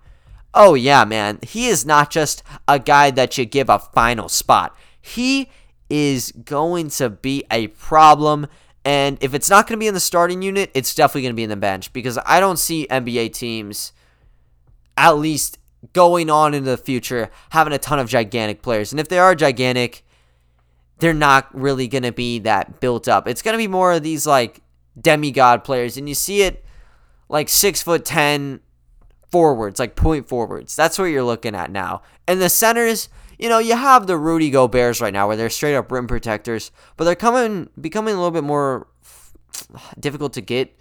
oh, 0.53 0.75
yeah, 0.75 1.03
man. 1.03 1.39
He 1.41 1.67
is 1.67 1.85
not 1.85 2.09
just 2.09 2.43
a 2.67 2.79
guy 2.79 3.11
that 3.11 3.37
you 3.37 3.45
give 3.45 3.69
a 3.69 3.79
final 3.79 4.29
spot. 4.29 4.75
He 5.01 5.49
is 5.89 6.31
going 6.31 6.89
to 6.89 7.09
be 7.09 7.43
a 7.51 7.67
problem. 7.67 8.47
And 8.83 9.17
if 9.21 9.33
it's 9.33 9.49
not 9.49 9.67
going 9.67 9.77
to 9.77 9.79
be 9.79 9.87
in 9.87 9.93
the 9.93 9.99
starting 9.99 10.41
unit, 10.41 10.71
it's 10.73 10.95
definitely 10.95 11.23
going 11.23 11.33
to 11.33 11.37
be 11.37 11.43
in 11.43 11.49
the 11.49 11.55
bench 11.55 11.93
because 11.93 12.17
I 12.25 12.39
don't 12.39 12.57
see 12.57 12.87
NBA 12.89 13.33
teams, 13.33 13.93
at 14.97 15.11
least 15.11 15.59
going 15.93 16.29
on 16.29 16.53
into 16.53 16.69
the 16.69 16.77
future, 16.77 17.29
having 17.51 17.73
a 17.73 17.77
ton 17.77 17.99
of 17.99 18.09
gigantic 18.09 18.61
players. 18.61 18.91
And 18.91 18.99
if 18.99 19.07
they 19.07 19.19
are 19.19 19.35
gigantic, 19.35 20.03
they're 20.99 21.13
not 21.13 21.47
really 21.53 21.87
going 21.87 22.03
to 22.03 22.11
be 22.11 22.39
that 22.39 22.79
built 22.79 23.07
up. 23.07 23.27
It's 23.27 23.41
going 23.41 23.53
to 23.53 23.57
be 23.57 23.67
more 23.67 23.93
of 23.93 24.03
these 24.03 24.25
like 24.25 24.61
demigod 24.99 25.63
players. 25.63 25.97
And 25.97 26.07
you 26.09 26.15
see 26.15 26.43
it 26.43 26.65
like 27.29 27.49
six 27.49 27.81
foot 27.81 28.05
10 28.05 28.61
forwards, 29.31 29.79
like 29.79 29.95
point 29.95 30.27
forwards. 30.27 30.75
That's 30.75 30.99
what 30.99 31.05
you're 31.05 31.23
looking 31.23 31.55
at 31.55 31.71
now. 31.71 32.01
And 32.27 32.41
the 32.41 32.49
centers, 32.49 33.09
you 33.41 33.49
know, 33.49 33.57
you 33.57 33.75
have 33.75 34.05
the 34.05 34.17
Rudy 34.17 34.51
Goberts 34.51 35.01
right 35.01 35.11
now 35.11 35.27
where 35.27 35.35
they're 35.35 35.49
straight 35.49 35.75
up 35.75 35.91
rim 35.91 36.05
protectors, 36.05 36.71
but 36.95 37.05
they're 37.05 37.15
coming 37.15 37.69
becoming 37.79 38.13
a 38.13 38.17
little 38.17 38.31
bit 38.31 38.43
more 38.43 38.87
difficult 39.99 40.33
to 40.33 40.41
get, 40.41 40.77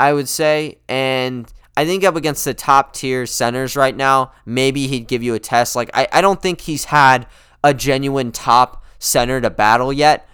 I 0.00 0.12
would 0.12 0.28
say. 0.28 0.78
And 0.88 1.50
I 1.76 1.86
think 1.86 2.02
up 2.02 2.16
against 2.16 2.44
the 2.44 2.54
top 2.54 2.92
tier 2.92 3.24
centers 3.24 3.76
right 3.76 3.96
now, 3.96 4.32
maybe 4.44 4.88
he'd 4.88 5.06
give 5.06 5.22
you 5.22 5.34
a 5.34 5.38
test. 5.38 5.76
Like 5.76 5.90
I, 5.94 6.08
I 6.12 6.20
don't 6.20 6.42
think 6.42 6.62
he's 6.62 6.86
had 6.86 7.28
a 7.62 7.72
genuine 7.72 8.32
top 8.32 8.84
center 8.98 9.40
to 9.40 9.48
battle 9.48 9.92
yet. 9.92 10.28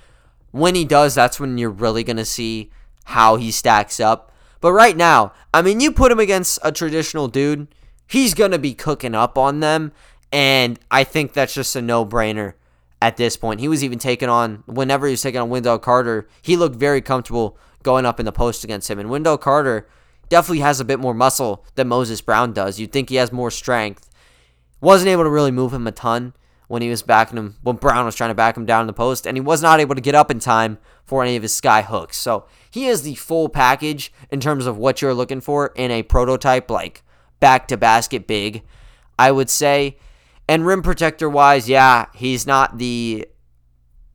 When 0.52 0.74
he 0.74 0.86
does, 0.86 1.14
that's 1.14 1.38
when 1.38 1.58
you're 1.58 1.68
really 1.68 2.02
gonna 2.02 2.24
see 2.24 2.70
how 3.04 3.36
he 3.36 3.50
stacks 3.50 4.00
up. 4.00 4.32
But 4.62 4.72
right 4.72 4.96
now, 4.96 5.34
I 5.52 5.60
mean, 5.60 5.80
you 5.80 5.92
put 5.92 6.10
him 6.10 6.18
against 6.18 6.58
a 6.62 6.72
traditional 6.72 7.28
dude, 7.28 7.68
he's 8.06 8.32
gonna 8.32 8.58
be 8.58 8.72
cooking 8.72 9.14
up 9.14 9.36
on 9.36 9.60
them. 9.60 9.92
And 10.32 10.78
I 10.90 11.04
think 11.04 11.32
that's 11.32 11.54
just 11.54 11.74
a 11.76 11.82
no 11.82 12.04
brainer 12.04 12.54
at 13.00 13.16
this 13.16 13.36
point. 13.36 13.60
He 13.60 13.68
was 13.68 13.82
even 13.82 13.98
taken 13.98 14.28
on, 14.28 14.62
whenever 14.66 15.06
he 15.06 15.12
was 15.12 15.22
taking 15.22 15.40
on 15.40 15.50
Wendell 15.50 15.78
Carter, 15.78 16.28
he 16.42 16.56
looked 16.56 16.76
very 16.76 17.00
comfortable 17.00 17.56
going 17.82 18.04
up 18.04 18.20
in 18.20 18.26
the 18.26 18.32
post 18.32 18.64
against 18.64 18.90
him. 18.90 18.98
And 18.98 19.08
Wendell 19.08 19.38
Carter 19.38 19.88
definitely 20.28 20.60
has 20.60 20.80
a 20.80 20.84
bit 20.84 20.98
more 20.98 21.14
muscle 21.14 21.64
than 21.76 21.88
Moses 21.88 22.20
Brown 22.20 22.52
does. 22.52 22.78
You'd 22.78 22.92
think 22.92 23.08
he 23.08 23.16
has 23.16 23.32
more 23.32 23.50
strength. 23.50 24.10
Wasn't 24.80 25.08
able 25.08 25.24
to 25.24 25.30
really 25.30 25.50
move 25.50 25.72
him 25.72 25.86
a 25.86 25.92
ton 25.92 26.34
when 26.68 26.82
he 26.82 26.90
was 26.90 27.02
backing 27.02 27.38
him, 27.38 27.56
when 27.62 27.76
Brown 27.76 28.04
was 28.04 28.14
trying 28.14 28.30
to 28.30 28.34
back 28.34 28.56
him 28.56 28.66
down 28.66 28.82
in 28.82 28.86
the 28.86 28.92
post, 28.92 29.26
and 29.26 29.36
he 29.36 29.40
was 29.40 29.62
not 29.62 29.80
able 29.80 29.94
to 29.94 30.02
get 30.02 30.14
up 30.14 30.30
in 30.30 30.38
time 30.38 30.76
for 31.02 31.22
any 31.22 31.34
of 31.34 31.42
his 31.42 31.54
sky 31.54 31.80
hooks. 31.80 32.18
So 32.18 32.44
he 32.70 32.86
is 32.86 33.02
the 33.02 33.14
full 33.14 33.48
package 33.48 34.12
in 34.30 34.38
terms 34.38 34.66
of 34.66 34.76
what 34.76 35.00
you're 35.00 35.14
looking 35.14 35.40
for 35.40 35.72
in 35.76 35.90
a 35.90 36.02
prototype, 36.02 36.70
like 36.70 37.02
back 37.40 37.68
to 37.68 37.78
basket 37.78 38.26
big, 38.26 38.62
I 39.18 39.32
would 39.32 39.48
say. 39.48 39.96
And 40.48 40.66
rim 40.66 40.82
protector 40.82 41.28
wise, 41.28 41.68
yeah, 41.68 42.06
he's 42.14 42.46
not 42.46 42.78
the 42.78 43.28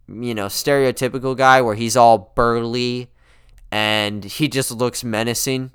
you 0.08 0.36
know, 0.36 0.48
stereotypical 0.48 1.36
guy 1.36 1.62
where 1.62 1.76
he's 1.76 1.96
all 1.96 2.34
burly 2.36 3.10
and 3.72 4.24
he 4.24 4.48
just 4.48 4.72
looks 4.72 5.04
menacing. 5.04 5.72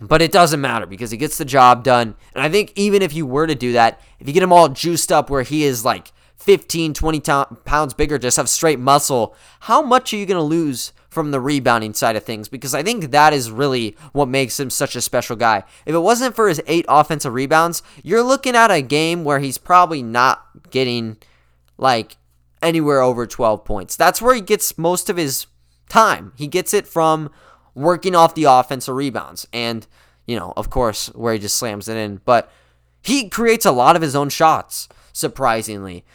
But 0.00 0.22
it 0.22 0.32
doesn't 0.32 0.60
matter 0.60 0.86
because 0.86 1.10
he 1.10 1.16
gets 1.16 1.38
the 1.38 1.44
job 1.44 1.84
done. 1.84 2.16
And 2.34 2.42
I 2.42 2.48
think 2.48 2.72
even 2.74 3.02
if 3.02 3.14
you 3.14 3.26
were 3.26 3.46
to 3.46 3.54
do 3.54 3.72
that, 3.72 4.00
if 4.18 4.26
you 4.26 4.32
get 4.32 4.42
him 4.42 4.52
all 4.52 4.68
juiced 4.68 5.12
up 5.12 5.30
where 5.30 5.42
he 5.42 5.64
is 5.64 5.84
like 5.84 6.12
15, 6.36 6.94
20 6.94 7.20
pounds 7.64 7.94
bigger, 7.94 8.18
just 8.18 8.36
have 8.36 8.48
straight 8.48 8.80
muscle, 8.80 9.36
how 9.60 9.82
much 9.82 10.12
are 10.12 10.16
you 10.16 10.26
going 10.26 10.38
to 10.38 10.42
lose 10.42 10.92
from 11.12 11.30
the 11.30 11.40
rebounding 11.40 11.92
side 11.92 12.16
of 12.16 12.24
things 12.24 12.48
because 12.48 12.74
I 12.74 12.82
think 12.82 13.10
that 13.10 13.34
is 13.34 13.50
really 13.50 13.94
what 14.12 14.28
makes 14.28 14.58
him 14.58 14.70
such 14.70 14.96
a 14.96 15.02
special 15.02 15.36
guy. 15.36 15.62
If 15.84 15.94
it 15.94 15.98
wasn't 15.98 16.34
for 16.34 16.48
his 16.48 16.62
eight 16.66 16.86
offensive 16.88 17.34
rebounds, 17.34 17.82
you're 18.02 18.22
looking 18.22 18.56
at 18.56 18.70
a 18.70 18.80
game 18.80 19.22
where 19.22 19.38
he's 19.38 19.58
probably 19.58 20.02
not 20.02 20.70
getting 20.70 21.18
like 21.76 22.16
anywhere 22.62 23.02
over 23.02 23.26
12 23.26 23.62
points. 23.62 23.94
That's 23.94 24.22
where 24.22 24.34
he 24.34 24.40
gets 24.40 24.78
most 24.78 25.10
of 25.10 25.18
his 25.18 25.46
time. 25.90 26.32
He 26.36 26.46
gets 26.46 26.72
it 26.72 26.86
from 26.86 27.30
working 27.74 28.14
off 28.14 28.34
the 28.34 28.44
offensive 28.44 28.96
rebounds 28.96 29.46
and, 29.52 29.86
you 30.26 30.38
know, 30.38 30.54
of 30.56 30.70
course, 30.70 31.08
where 31.08 31.34
he 31.34 31.38
just 31.38 31.56
slams 31.56 31.88
it 31.88 31.98
in. 31.98 32.22
But 32.24 32.50
he 33.02 33.28
creates 33.28 33.66
a 33.66 33.72
lot 33.72 33.96
of 33.96 34.02
his 34.02 34.16
own 34.16 34.30
shots, 34.30 34.88
surprisingly. 35.12 36.06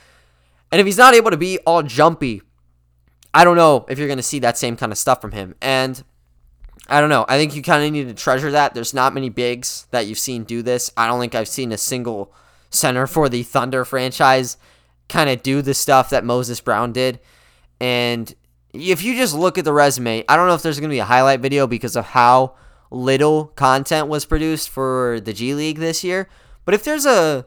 And 0.72 0.82
if 0.82 0.88
he's 0.88 0.98
not 0.98 1.14
able 1.14 1.30
to 1.30 1.38
be 1.38 1.60
all 1.60 1.84
jumpy 1.84 2.42
I 3.38 3.44
don't 3.44 3.56
know 3.56 3.86
if 3.88 4.00
you're 4.00 4.08
going 4.08 4.18
to 4.18 4.24
see 4.24 4.40
that 4.40 4.58
same 4.58 4.76
kind 4.76 4.92
of 4.92 4.98
stuff 4.98 5.22
from 5.22 5.32
him. 5.32 5.54
And 5.62 6.04
I 6.88 7.00
don't 7.00 7.12
know. 7.12 7.24
I 7.30 7.38
think 7.38 7.56
you 7.56 7.62
kind 7.62 7.86
of 7.86 7.92
need 7.92 8.08
to 8.08 8.16
treasure 8.16 8.50
that. 8.50 8.74
There's 8.74 8.96
not 8.96 9.14
many 9.14 9.30
bigs 9.30 9.86
that 9.92 10.08
you've 10.08 10.18
seen 10.18 10.44
do 10.44 10.64
this. 10.64 10.92
I 10.98 11.06
don't 11.06 11.20
think 11.20 11.36
I've 11.36 11.48
seen 11.48 11.72
a 11.72 11.78
single 11.78 12.34
center 12.72 13.06
for 13.06 13.30
the 13.30 13.44
Thunder 13.44 13.86
franchise 13.86 14.58
kind 15.08 15.30
of 15.30 15.44
do 15.44 15.62
the 15.62 15.76
stuff 15.76 16.10
that 16.10 16.26
Moses 16.26 16.60
Brown 16.62 16.94
did. 16.94 17.20
And 17.80 18.34
if 18.74 19.04
you 19.04 19.14
just 19.14 19.36
look 19.36 19.60
at 19.60 19.66
the 19.66 19.72
resume, 19.72 20.26
I 20.28 20.36
don't 20.36 20.48
know 20.48 20.56
if 20.56 20.64
there's 20.64 20.80
going 20.80 20.90
to 20.90 20.96
be 20.96 21.00
a 21.00 21.06
highlight 21.06 21.40
video 21.40 21.68
because 21.68 21.96
of 21.96 22.06
how 22.06 22.56
little 22.90 23.46
content 23.56 24.08
was 24.08 24.26
produced 24.26 24.68
for 24.68 25.20
the 25.24 25.32
G 25.32 25.54
League 25.54 25.78
this 25.78 26.04
year. 26.04 26.28
But 26.66 26.74
if 26.74 26.84
there's 26.84 27.06
a 27.06 27.46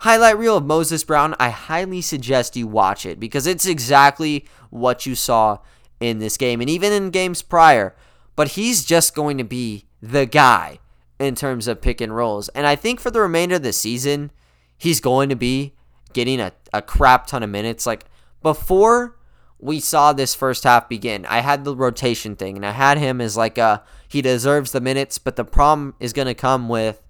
highlight 0.00 0.38
reel 0.38 0.56
of 0.56 0.64
Moses 0.64 1.04
Brown, 1.04 1.34
I 1.38 1.50
highly 1.50 2.00
suggest 2.00 2.56
you 2.56 2.66
watch 2.66 3.04
it 3.04 3.18
because 3.18 3.46
it's 3.46 3.66
exactly 3.66 4.46
what 4.70 5.06
you 5.06 5.14
saw 5.14 5.58
in 6.00 6.18
this 6.18 6.36
game 6.36 6.60
and 6.60 6.70
even 6.70 6.92
in 6.92 7.10
games 7.10 7.42
prior. 7.42 7.94
But 8.36 8.48
he's 8.48 8.84
just 8.84 9.14
going 9.14 9.38
to 9.38 9.44
be 9.44 9.86
the 10.00 10.26
guy 10.26 10.78
in 11.18 11.34
terms 11.34 11.66
of 11.66 11.80
pick 11.80 12.00
and 12.00 12.14
rolls. 12.14 12.48
And 12.50 12.66
I 12.66 12.76
think 12.76 13.00
for 13.00 13.10
the 13.10 13.20
remainder 13.20 13.56
of 13.56 13.62
the 13.62 13.72
season, 13.72 14.30
he's 14.76 15.00
going 15.00 15.28
to 15.28 15.36
be 15.36 15.74
getting 16.12 16.40
a, 16.40 16.52
a 16.72 16.80
crap 16.80 17.26
ton 17.26 17.42
of 17.42 17.50
minutes. 17.50 17.86
Like 17.86 18.04
before 18.42 19.16
we 19.58 19.80
saw 19.80 20.12
this 20.12 20.34
first 20.36 20.62
half 20.62 20.88
begin, 20.88 21.26
I 21.26 21.40
had 21.40 21.64
the 21.64 21.74
rotation 21.74 22.36
thing 22.36 22.56
and 22.56 22.64
I 22.64 22.70
had 22.70 22.98
him 22.98 23.20
as 23.20 23.36
like 23.36 23.58
a 23.58 23.82
he 24.06 24.22
deserves 24.22 24.72
the 24.72 24.80
minutes, 24.80 25.18
but 25.18 25.36
the 25.36 25.44
problem 25.44 25.94
is 25.98 26.12
going 26.12 26.28
to 26.28 26.34
come 26.34 26.68
with 26.68 27.02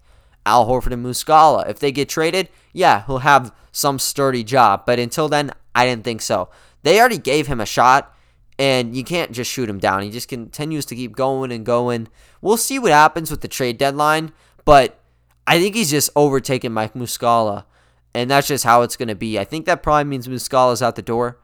Al 0.49 0.67
Horford 0.67 0.93
and 0.93 1.05
Muscala. 1.05 1.69
If 1.69 1.79
they 1.79 1.93
get 1.93 2.09
traded, 2.09 2.49
yeah, 2.73 3.05
he'll 3.07 3.19
have 3.19 3.55
some 3.71 3.99
sturdy 3.99 4.43
job. 4.43 4.85
But 4.87 4.99
until 4.99 5.29
then, 5.29 5.53
I 5.75 5.87
didn't 5.87 6.05
think 6.05 6.23
so. 6.23 6.49
They 6.83 6.99
already 6.99 7.19
gave 7.19 7.47
him 7.47 7.61
a 7.61 7.67
shot 7.67 8.15
and 8.59 8.97
you 8.97 9.05
can't 9.05 9.31
just 9.31 9.51
shoot 9.51 9.69
him 9.69 9.79
down. 9.79 10.03
He 10.03 10.11
just 10.11 10.29
continues 10.29 10.85
to 10.87 10.97
keep 10.97 11.15
going 11.15 11.53
and 11.53 11.65
going. 11.65 12.09
We'll 12.41 12.57
see 12.57 12.79
what 12.79 12.91
happens 12.91 13.31
with 13.31 13.41
the 13.41 13.49
trade 13.49 13.79
deadline, 13.79 14.33
but 14.65 15.01
I 15.47 15.61
think 15.61 15.75
he's 15.75 15.91
just 15.91 16.11
overtaken 16.17 16.73
Mike 16.73 16.95
Muscala, 16.95 17.65
and 18.15 18.31
that's 18.31 18.49
just 18.49 18.65
how 18.65 18.83
it's 18.83 18.97
going 18.97 19.09
to 19.09 19.15
be. 19.15 19.39
I 19.39 19.45
think 19.45 19.67
that 19.67 19.83
probably 19.83 20.05
means 20.05 20.27
Muscala's 20.27 20.83
out 20.83 20.97
the 20.97 21.03
door, 21.03 21.39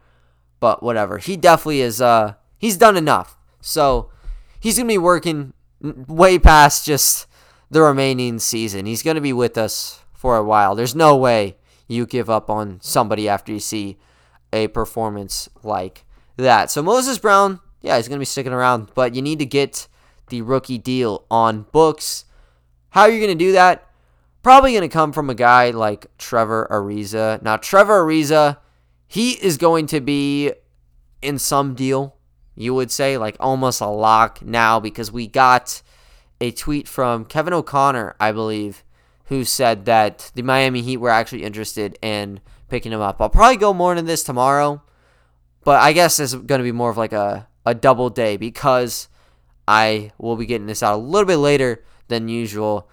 but 0.59 0.83
whatever. 0.83 1.19
He 1.19 1.37
definitely 1.37 1.83
is. 1.83 2.01
Uh, 2.01 2.35
he's 2.59 2.77
done 2.77 2.97
enough, 2.97 3.39
so 3.61 4.11
he's 4.59 4.77
going 4.77 4.89
to 4.89 4.95
be 4.95 4.99
working 4.99 5.53
way 5.81 6.39
past 6.39 6.85
just 6.85 7.29
the 7.75 7.83
remaining 7.83 8.39
season. 8.39 8.87
He's 8.87 9.03
going 9.03 9.17
to 9.17 9.21
be 9.21 9.33
with 9.33 9.59
us 9.59 10.01
for 10.13 10.37
a 10.37 10.45
while. 10.45 10.77
There's 10.77 10.95
no 10.95 11.17
way 11.17 11.57
you 11.89 12.07
give 12.07 12.31
up 12.31 12.49
on 12.49 12.79
somebody 12.81 13.29
after 13.29 13.53
you 13.53 13.59
see 13.59 13.99
a 14.53 14.69
performance 14.69 15.49
like 15.65 16.05
that. 16.37 16.71
So 16.71 16.85
Moses 16.85 17.19
Brown, 17.19 17.59
yeah, 17.83 17.97
he's 17.97 18.07
going 18.07 18.19
to 18.19 18.21
be 18.21 18.27
sticking 18.27 18.53
around, 18.53 18.93
but 18.95 19.17
you 19.17 19.23
need 19.23 19.41
to 19.41 19.45
get 19.45 19.89
the 20.29 20.41
rookie 20.43 20.79
deal 20.79 21.27
on 21.33 21.67
books. 21.73 22.27
How 22.91 23.03
are 23.03 23.11
you 23.11 23.19
going 23.19 23.37
to 23.37 23.45
do 23.45 23.53
that? 23.53 23.91
Probably 24.45 24.71
going 24.71 24.83
to 24.83 24.89
come 24.89 25.13
from 25.13 25.29
a 25.29 25.35
guy 25.35 25.71
like 25.71 26.07
Trevor 26.17 26.69
Ariza. 26.71 27.43
Now, 27.43 27.57
Trevor 27.57 28.05
Ariza, 28.05 28.59
he 29.09 29.33
is 29.33 29.59
going 29.59 29.87
to 29.89 30.01
be 30.01 30.53
in 31.21 31.41
some 31.41 31.75
deal, 31.75 32.15
you 32.55 32.73
would 32.73 32.93
say, 32.93 33.19
like 33.19 33.37
almost 33.41 33.81
a 33.81 33.89
lock 33.89 34.43
now 34.43 34.79
because 34.79 35.11
we 35.11 35.27
got 35.27 35.83
a 36.41 36.51
tweet 36.51 36.89
from 36.89 37.25
Kevin 37.25 37.53
O'Connor, 37.53 38.17
I 38.19 38.33
believe, 38.33 38.85
who 39.27 39.45
said 39.45 39.85
that 39.87 40.31
the 40.35 40.43
Miami 40.43 40.83
Heat 40.83 40.99
were 40.99 41.11
actually 41.11 41.45
interested 41.45 41.99
in 42.03 42.41
picking 42.69 42.93
him 42.93 43.01
up. 43.01 43.21
I'll 43.21 43.31
probably 43.31 43.57
go 43.57 43.73
more 43.73 43.93
into 43.93 44.03
this 44.03 44.25
tomorrow, 44.25 44.83
but 45.65 45.81
I 45.81 45.93
guess 45.93 46.19
it's 46.19 46.35
going 46.35 46.59
to 46.59 46.65
be 46.65 46.73
more 46.73 46.91
of 46.91 46.97
like 46.97 47.13
a, 47.13 47.49
a 47.65 47.75
double 47.75 48.11
day 48.11 48.37
because 48.37 49.09
I 49.67 50.13
will 50.19 50.37
be 50.37 50.47
getting 50.47 50.67
this 50.67 50.83
out 50.83 50.97
a 50.97 51.03
little 51.03 51.27
bit 51.27 51.37
later 51.37 51.85
than 52.09 52.29
usual. 52.29 52.91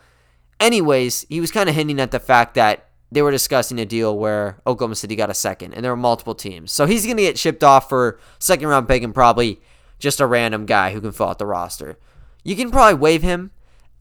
Anyways, 0.60 1.26
he 1.28 1.42
was 1.42 1.52
kind 1.52 1.68
of 1.68 1.76
hinting 1.76 2.00
at 2.00 2.12
the 2.12 2.20
fact 2.20 2.54
that 2.56 2.88
they 3.12 3.22
were 3.22 3.32
discussing 3.32 3.80
a 3.80 3.86
deal 3.86 4.18
where 4.18 4.62
Oklahoma 4.66 4.96
City 4.96 5.18
got 5.18 5.30
a 5.30 5.34
second, 5.34 5.74
and 5.74 5.84
there 5.84 5.92
were 5.92 5.98
multiple 5.98 6.36
teams. 6.36 6.72
So 6.72 6.86
he's 6.86 7.06
going 7.06 7.18
to 7.18 7.24
get 7.24 7.38
shipped 7.38 7.64
off 7.64 7.90
for 7.90 8.20
second 8.40 8.70
round 8.70 8.88
pick 8.88 9.04
and 9.04 9.14
probably 9.14 9.60
just 10.00 10.22
a 10.22 10.26
random 10.26 10.66
guy 10.66 10.94
who 10.94 11.02
can 11.02 11.12
fill 11.12 11.28
out 11.28 11.40
the 11.40 11.46
roster. 11.46 11.98
You 12.44 12.56
can 12.56 12.72
probably 12.72 12.96
waive 12.96 13.22
him, 13.22 13.52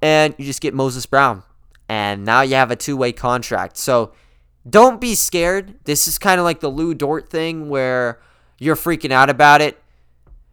and 0.01 0.35
you 0.39 0.45
just 0.45 0.61
get 0.61 0.75
Moses 0.75 1.07
Brown. 1.07 1.43
And 1.89 2.25
now 2.25 2.43
you 2.43 2.55
have 2.55 2.71
a 2.71 2.77
two 2.77 2.97
way 2.97 3.13
contract. 3.13 3.77
So 3.77 4.13
don't 4.69 5.01
be 5.01 5.15
scared. 5.15 5.75
This 5.85 6.07
is 6.07 6.19
kind 6.19 6.39
of 6.39 6.45
like 6.45 6.61
the 6.61 6.69
Lu 6.69 6.95
Dort 6.95 7.29
thing 7.29 7.69
where 7.69 8.21
you're 8.59 8.77
freaking 8.77 9.11
out 9.11 9.31
about 9.31 9.61
it. 9.61 9.83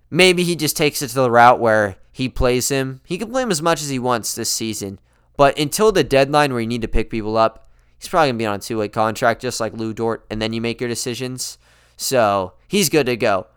Maybe 0.10 0.44
he 0.44 0.56
just 0.56 0.78
takes 0.78 1.02
it 1.02 1.10
to 1.10 1.16
the 1.16 1.32
route 1.32 1.60
where 1.60 1.98
he 2.12 2.30
plays 2.30 2.70
him. 2.70 3.02
He 3.06 3.18
can 3.18 3.30
play 3.30 3.44
him 3.44 3.52
as 3.52 3.62
much 3.62 3.82
as 3.82 3.90
he 3.90 4.00
wants 4.00 4.34
this 4.34 4.52
season. 4.52 5.00
But 5.36 5.60
until 5.60 5.92
the 5.92 6.04
deadline 6.04 6.52
where 6.52 6.62
you 6.62 6.68
need 6.68 6.82
to 6.82 6.88
pick 6.88 7.10
people 7.10 7.38
up, 7.38 7.70
he's 8.00 8.08
probably 8.08 8.30
going 8.30 8.36
to 8.36 8.42
be 8.42 8.46
on 8.48 8.56
a 8.56 8.60
two 8.60 8.80
way 8.80 8.88
contract 8.88 9.42
just 9.42 9.60
like 9.60 9.74
Lu 9.74 9.94
Dort, 9.94 10.26
and 10.32 10.42
then 10.42 10.54
you 10.54 10.62
make 10.62 10.82
your 10.82 10.90
decisions. 10.90 11.58
So 11.98 12.54
he's 12.68 12.90
good 12.90 13.06
to 13.06 13.18
go. 13.18 13.48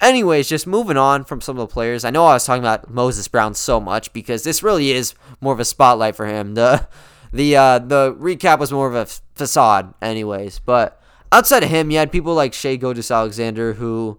Anyways, 0.00 0.48
just 0.48 0.66
moving 0.66 0.96
on 0.96 1.24
from 1.24 1.40
some 1.40 1.58
of 1.58 1.68
the 1.68 1.72
players. 1.72 2.04
I 2.04 2.10
know 2.10 2.26
I 2.26 2.34
was 2.34 2.44
talking 2.44 2.62
about 2.62 2.88
Moses 2.88 3.26
Brown 3.26 3.54
so 3.54 3.80
much 3.80 4.12
because 4.12 4.44
this 4.44 4.62
really 4.62 4.92
is 4.92 5.14
more 5.40 5.52
of 5.52 5.60
a 5.60 5.64
spotlight 5.64 6.14
for 6.14 6.26
him. 6.26 6.54
The 6.54 6.86
the 7.32 7.56
uh, 7.56 7.78
the 7.80 8.14
recap 8.14 8.58
was 8.58 8.72
more 8.72 8.86
of 8.86 8.94
a 8.94 9.06
facade, 9.34 9.92
anyways. 10.00 10.60
But 10.60 11.00
outside 11.32 11.64
of 11.64 11.70
him, 11.70 11.90
you 11.90 11.98
had 11.98 12.12
people 12.12 12.34
like 12.34 12.54
Shai 12.54 12.76
Gilgeous-Alexander 12.76 13.74
who 13.74 14.18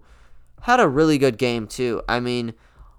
had 0.61 0.79
a 0.79 0.87
really 0.87 1.17
good 1.17 1.37
game 1.37 1.65
too. 1.65 2.01
I 2.09 2.19
mean, 2.19 2.53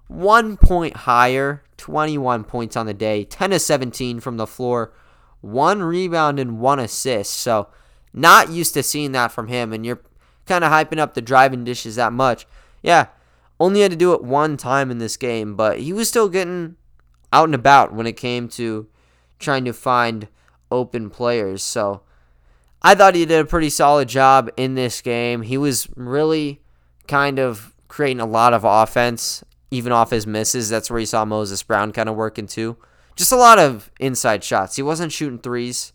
one 0.07 0.57
point 0.57 0.97
higher, 0.97 1.63
21 1.77 2.43
points 2.43 2.75
on 2.75 2.87
the 2.87 2.93
day, 2.93 3.23
10 3.23 3.51
to 3.51 3.59
17 3.59 4.19
from 4.19 4.37
the 4.37 4.47
floor, 4.47 4.91
one 5.41 5.83
rebound 5.83 6.39
and 6.39 6.59
one 6.59 6.79
assist. 6.79 7.33
So 7.33 7.67
not 8.11 8.49
used 8.49 8.73
to 8.73 8.83
seeing 8.83 9.11
that 9.13 9.31
from 9.31 9.47
him, 9.47 9.71
and 9.71 9.85
you're 9.85 10.01
kind 10.45 10.63
of 10.63 10.71
hyping 10.71 10.97
up 10.97 11.13
the 11.13 11.21
driving 11.21 11.63
dishes 11.63 11.95
that 11.95 12.11
much. 12.11 12.47
Yeah, 12.81 13.07
only 13.59 13.81
had 13.81 13.91
to 13.91 13.97
do 13.97 14.13
it 14.13 14.23
one 14.23 14.57
time 14.57 14.89
in 14.89 14.97
this 14.97 15.17
game, 15.17 15.55
but 15.55 15.79
he 15.79 15.93
was 15.93 16.09
still 16.09 16.29
getting 16.29 16.75
out 17.31 17.45
and 17.45 17.55
about 17.55 17.93
when 17.93 18.07
it 18.07 18.17
came 18.17 18.47
to 18.49 18.87
trying 19.39 19.65
to 19.65 19.73
find 19.73 20.27
open 20.71 21.09
players. 21.09 21.61
So 21.61 22.01
I 22.81 22.95
thought 22.95 23.15
he 23.15 23.25
did 23.25 23.39
a 23.39 23.45
pretty 23.47 23.69
solid 23.69 24.07
job 24.07 24.49
in 24.57 24.75
this 24.75 25.01
game. 25.01 25.43
He 25.43 25.57
was 25.57 25.87
really 25.95 26.61
kind 27.07 27.39
of 27.39 27.75
creating 27.87 28.21
a 28.21 28.25
lot 28.25 28.53
of 28.53 28.63
offense, 28.63 29.43
even 29.69 29.91
off 29.91 30.11
his 30.11 30.25
misses. 30.25 30.69
That's 30.69 30.89
where 30.89 30.99
you 30.99 31.05
saw 31.05 31.25
Moses 31.25 31.61
Brown 31.61 31.91
kind 31.91 32.09
of 32.09 32.15
working 32.15 32.47
too. 32.47 32.77
Just 33.15 33.31
a 33.31 33.37
lot 33.37 33.59
of 33.59 33.91
inside 33.99 34.43
shots. 34.43 34.77
He 34.77 34.81
wasn't 34.81 35.11
shooting 35.11 35.39
threes. 35.39 35.93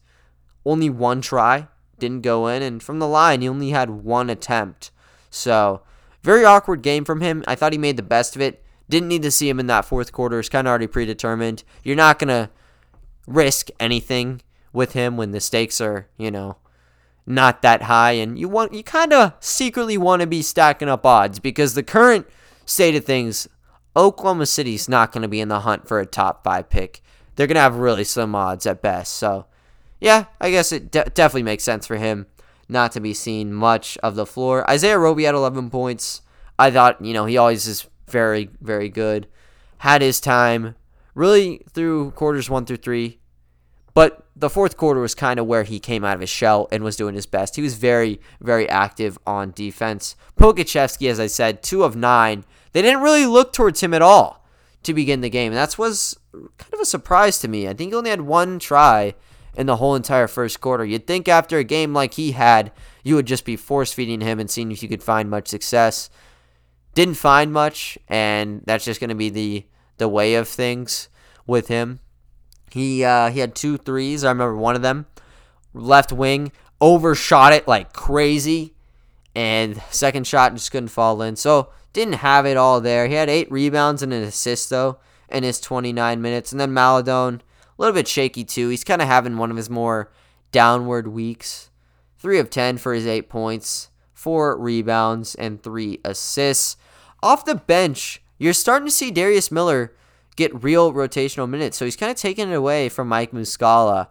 Only 0.64 0.90
one 0.90 1.20
try 1.20 1.68
didn't 1.98 2.20
go 2.20 2.46
in, 2.46 2.62
and 2.62 2.82
from 2.82 2.98
the 2.98 3.08
line, 3.08 3.40
he 3.40 3.48
only 3.48 3.70
had 3.70 3.88
one 3.88 4.28
attempt. 4.28 4.90
So 5.30 5.82
very 6.26 6.44
awkward 6.44 6.82
game 6.82 7.04
from 7.04 7.20
him. 7.20 7.44
I 7.46 7.54
thought 7.54 7.72
he 7.72 7.78
made 7.78 7.96
the 7.96 8.02
best 8.02 8.34
of 8.34 8.42
it. 8.42 8.62
Didn't 8.88 9.08
need 9.08 9.22
to 9.22 9.30
see 9.30 9.48
him 9.48 9.60
in 9.60 9.68
that 9.68 9.84
fourth 9.84 10.12
quarter. 10.12 10.40
It's 10.40 10.48
kind 10.48 10.66
of 10.66 10.70
already 10.70 10.88
predetermined. 10.88 11.62
You're 11.84 11.96
not 11.96 12.18
going 12.18 12.28
to 12.28 12.50
risk 13.28 13.68
anything 13.78 14.42
with 14.72 14.92
him 14.92 15.16
when 15.16 15.30
the 15.30 15.40
stakes 15.40 15.80
are, 15.80 16.08
you 16.18 16.32
know, 16.32 16.56
not 17.28 17.62
that 17.62 17.82
high 17.82 18.12
and 18.12 18.38
you 18.38 18.48
want 18.48 18.72
you 18.72 18.84
kind 18.84 19.12
of 19.12 19.32
secretly 19.40 19.98
want 19.98 20.20
to 20.20 20.28
be 20.28 20.42
stacking 20.42 20.88
up 20.88 21.04
odds 21.04 21.40
because 21.40 21.74
the 21.74 21.82
current 21.82 22.24
state 22.64 22.94
of 22.94 23.04
things 23.04 23.48
Oklahoma 23.96 24.46
City's 24.46 24.88
not 24.88 25.10
going 25.10 25.22
to 25.22 25.28
be 25.28 25.40
in 25.40 25.48
the 25.48 25.60
hunt 25.60 25.88
for 25.88 25.98
a 25.98 26.06
top 26.06 26.44
5 26.44 26.68
pick. 26.68 27.02
They're 27.34 27.48
going 27.48 27.56
to 27.56 27.62
have 27.62 27.76
really 27.76 28.04
slim 28.04 28.34
odds 28.34 28.66
at 28.66 28.82
best. 28.82 29.14
So, 29.14 29.46
yeah, 30.00 30.26
I 30.40 30.50
guess 30.50 30.70
it 30.70 30.90
de- 30.90 31.10
definitely 31.14 31.42
makes 31.44 31.64
sense 31.64 31.86
for 31.86 31.96
him 31.96 32.26
not 32.68 32.92
to 32.92 33.00
be 33.00 33.14
seen 33.14 33.52
much 33.52 33.96
of 33.98 34.14
the 34.14 34.26
floor. 34.26 34.68
Isaiah 34.70 34.98
Roby 34.98 35.24
had 35.24 35.34
11 35.34 35.70
points. 35.70 36.22
I 36.58 36.70
thought, 36.70 37.04
you 37.04 37.12
know, 37.12 37.26
he 37.26 37.36
always 37.36 37.66
is 37.66 37.86
very, 38.08 38.50
very 38.60 38.88
good. 38.88 39.26
Had 39.78 40.02
his 40.02 40.20
time 40.20 40.74
really 41.14 41.62
through 41.70 42.12
quarters 42.12 42.48
one 42.48 42.64
through 42.64 42.76
three. 42.76 43.18
But 43.94 44.26
the 44.36 44.50
fourth 44.50 44.76
quarter 44.76 45.00
was 45.00 45.14
kind 45.14 45.40
of 45.40 45.46
where 45.46 45.62
he 45.62 45.80
came 45.80 46.04
out 46.04 46.14
of 46.14 46.20
his 46.20 46.28
shell 46.28 46.68
and 46.70 46.84
was 46.84 46.96
doing 46.96 47.14
his 47.14 47.24
best. 47.24 47.56
He 47.56 47.62
was 47.62 47.74
very, 47.74 48.20
very 48.42 48.68
active 48.68 49.18
on 49.26 49.52
defense. 49.52 50.14
Pokusevski, 50.38 51.08
as 51.10 51.18
I 51.18 51.26
said, 51.28 51.62
two 51.62 51.82
of 51.82 51.96
nine. 51.96 52.44
They 52.72 52.82
didn't 52.82 53.00
really 53.00 53.24
look 53.24 53.54
towards 53.54 53.82
him 53.82 53.94
at 53.94 54.02
all 54.02 54.46
to 54.82 54.92
begin 54.92 55.22
the 55.22 55.30
game. 55.30 55.52
And 55.52 55.58
that 55.58 55.78
was 55.78 56.18
kind 56.32 56.74
of 56.74 56.80
a 56.80 56.84
surprise 56.84 57.38
to 57.40 57.48
me. 57.48 57.66
I 57.66 57.72
think 57.72 57.92
he 57.92 57.96
only 57.96 58.10
had 58.10 58.20
one 58.20 58.58
try 58.58 59.14
in 59.56 59.66
the 59.66 59.76
whole 59.76 59.94
entire 59.94 60.28
first 60.28 60.60
quarter. 60.60 60.84
You'd 60.84 61.06
think 61.06 61.28
after 61.28 61.58
a 61.58 61.64
game 61.64 61.94
like 61.94 62.14
he 62.14 62.32
had, 62.32 62.72
you 63.02 63.14
would 63.14 63.26
just 63.26 63.44
be 63.44 63.56
force 63.56 63.92
feeding 63.92 64.20
him 64.20 64.38
and 64.38 64.50
seeing 64.50 64.70
if 64.70 64.82
you 64.82 64.88
could 64.88 65.02
find 65.02 65.30
much 65.30 65.48
success. 65.48 66.10
Didn't 66.94 67.14
find 67.14 67.52
much, 67.52 67.98
and 68.08 68.62
that's 68.66 68.84
just 68.84 69.00
going 69.00 69.10
to 69.10 69.16
be 69.16 69.30
the 69.30 69.66
the 69.98 70.08
way 70.08 70.34
of 70.34 70.46
things 70.46 71.08
with 71.46 71.68
him. 71.68 72.00
He 72.70 73.04
uh, 73.04 73.30
he 73.30 73.40
had 73.40 73.54
two 73.54 73.78
threes. 73.78 74.24
I 74.24 74.28
remember 74.28 74.56
one 74.56 74.76
of 74.76 74.82
them, 74.82 75.06
left 75.72 76.12
wing, 76.12 76.52
overshot 76.80 77.52
it 77.52 77.66
like 77.66 77.92
crazy, 77.92 78.74
and 79.34 79.80
second 79.90 80.26
shot 80.26 80.52
just 80.54 80.70
couldn't 80.70 80.88
fall 80.88 81.22
in. 81.22 81.36
So 81.36 81.70
didn't 81.92 82.14
have 82.14 82.44
it 82.44 82.56
all 82.56 82.80
there. 82.80 83.06
He 83.06 83.14
had 83.14 83.30
eight 83.30 83.50
rebounds 83.50 84.02
and 84.02 84.12
an 84.12 84.22
assist 84.22 84.68
though 84.68 84.98
in 85.30 85.42
his 85.42 85.60
29 85.60 86.20
minutes, 86.20 86.52
and 86.52 86.60
then 86.60 86.74
Maledon 86.74 87.42
a 87.78 87.82
little 87.82 87.94
bit 87.94 88.08
shaky 88.08 88.44
too. 88.44 88.68
He's 88.68 88.84
kind 88.84 89.02
of 89.02 89.08
having 89.08 89.36
one 89.36 89.50
of 89.50 89.56
his 89.56 89.70
more 89.70 90.10
downward 90.52 91.08
weeks. 91.08 91.70
Three 92.18 92.38
of 92.38 92.50
10 92.50 92.78
for 92.78 92.94
his 92.94 93.06
eight 93.06 93.28
points, 93.28 93.90
four 94.14 94.58
rebounds, 94.58 95.34
and 95.34 95.62
three 95.62 96.00
assists. 96.04 96.76
Off 97.22 97.44
the 97.44 97.54
bench, 97.54 98.22
you're 98.38 98.52
starting 98.52 98.86
to 98.86 98.92
see 98.92 99.10
Darius 99.10 99.50
Miller 99.50 99.94
get 100.36 100.62
real 100.62 100.92
rotational 100.92 101.48
minutes. 101.48 101.76
So 101.76 101.84
he's 101.84 101.96
kind 101.96 102.10
of 102.10 102.16
taking 102.16 102.50
it 102.50 102.54
away 102.54 102.88
from 102.88 103.08
Mike 103.08 103.32
Muscala, 103.32 104.08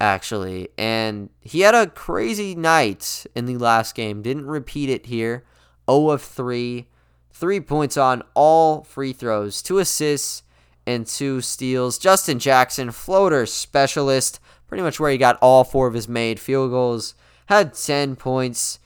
actually. 0.00 0.68
And 0.76 1.30
he 1.40 1.60
had 1.60 1.74
a 1.74 1.86
crazy 1.86 2.54
night 2.54 3.26
in 3.34 3.46
the 3.46 3.56
last 3.56 3.94
game. 3.94 4.22
Didn't 4.22 4.46
repeat 4.46 4.90
it 4.90 5.06
here. 5.06 5.44
0 5.88 6.10
of 6.10 6.22
3. 6.22 6.88
Three 7.32 7.60
points 7.60 7.96
on 7.96 8.22
all 8.34 8.82
free 8.84 9.12
throws, 9.14 9.62
two 9.62 9.78
assists, 9.78 10.42
and 10.86 11.06
two 11.06 11.40
steals. 11.40 11.98
Justin 11.98 12.38
Jackson, 12.38 12.90
floater 12.90 13.46
specialist, 13.46 14.40
pretty 14.66 14.82
much 14.82 14.98
where 14.98 15.10
he 15.10 15.18
got 15.18 15.38
all 15.40 15.64
four 15.64 15.86
of 15.86 15.94
his 15.94 16.08
made 16.08 16.40
field 16.40 16.70
goals. 16.70 17.14
Had 17.46 17.74
10 17.74 18.16
points. 18.16 18.78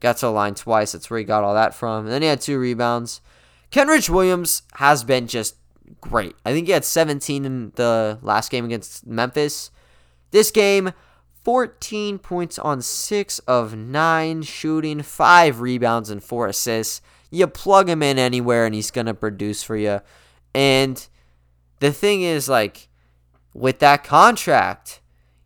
Got 0.00 0.18
to 0.18 0.26
the 0.26 0.32
line 0.32 0.54
twice. 0.54 0.92
That's 0.92 1.10
where 1.10 1.18
he 1.18 1.24
got 1.24 1.44
all 1.44 1.54
that 1.54 1.74
from. 1.74 2.04
And 2.04 2.12
then 2.12 2.22
he 2.22 2.28
had 2.28 2.40
two 2.40 2.58
rebounds. 2.58 3.20
Kenrich 3.70 4.08
Williams 4.08 4.62
has 4.74 5.04
been 5.04 5.26
just 5.26 5.56
great. 6.00 6.34
I 6.44 6.52
think 6.52 6.66
he 6.66 6.72
had 6.72 6.84
17 6.84 7.44
in 7.44 7.72
the 7.76 8.18
last 8.22 8.50
game 8.50 8.64
against 8.64 9.06
Memphis. 9.06 9.70
This 10.30 10.50
game, 10.50 10.92
14 11.44 12.18
points 12.18 12.58
on 12.58 12.82
6 12.82 13.38
of 13.40 13.76
9 13.76 14.42
shooting, 14.42 15.02
5 15.02 15.60
rebounds, 15.60 16.10
and 16.10 16.22
4 16.22 16.48
assists. 16.48 17.00
you 17.30 17.46
plug 17.46 17.88
him 17.88 18.02
in 18.02 18.18
anywhere 18.18 18.66
and 18.66 18.74
he's 18.74 18.90
going 18.90 19.06
to 19.06 19.14
produce 19.14 19.62
for 19.62 19.76
you. 19.76 20.00
And 20.54 21.06
the 21.80 21.92
thing 21.92 22.22
is, 22.22 22.48
like, 22.48 22.88
with 23.54 23.78
that 23.80 24.04
contract, 24.04 25.00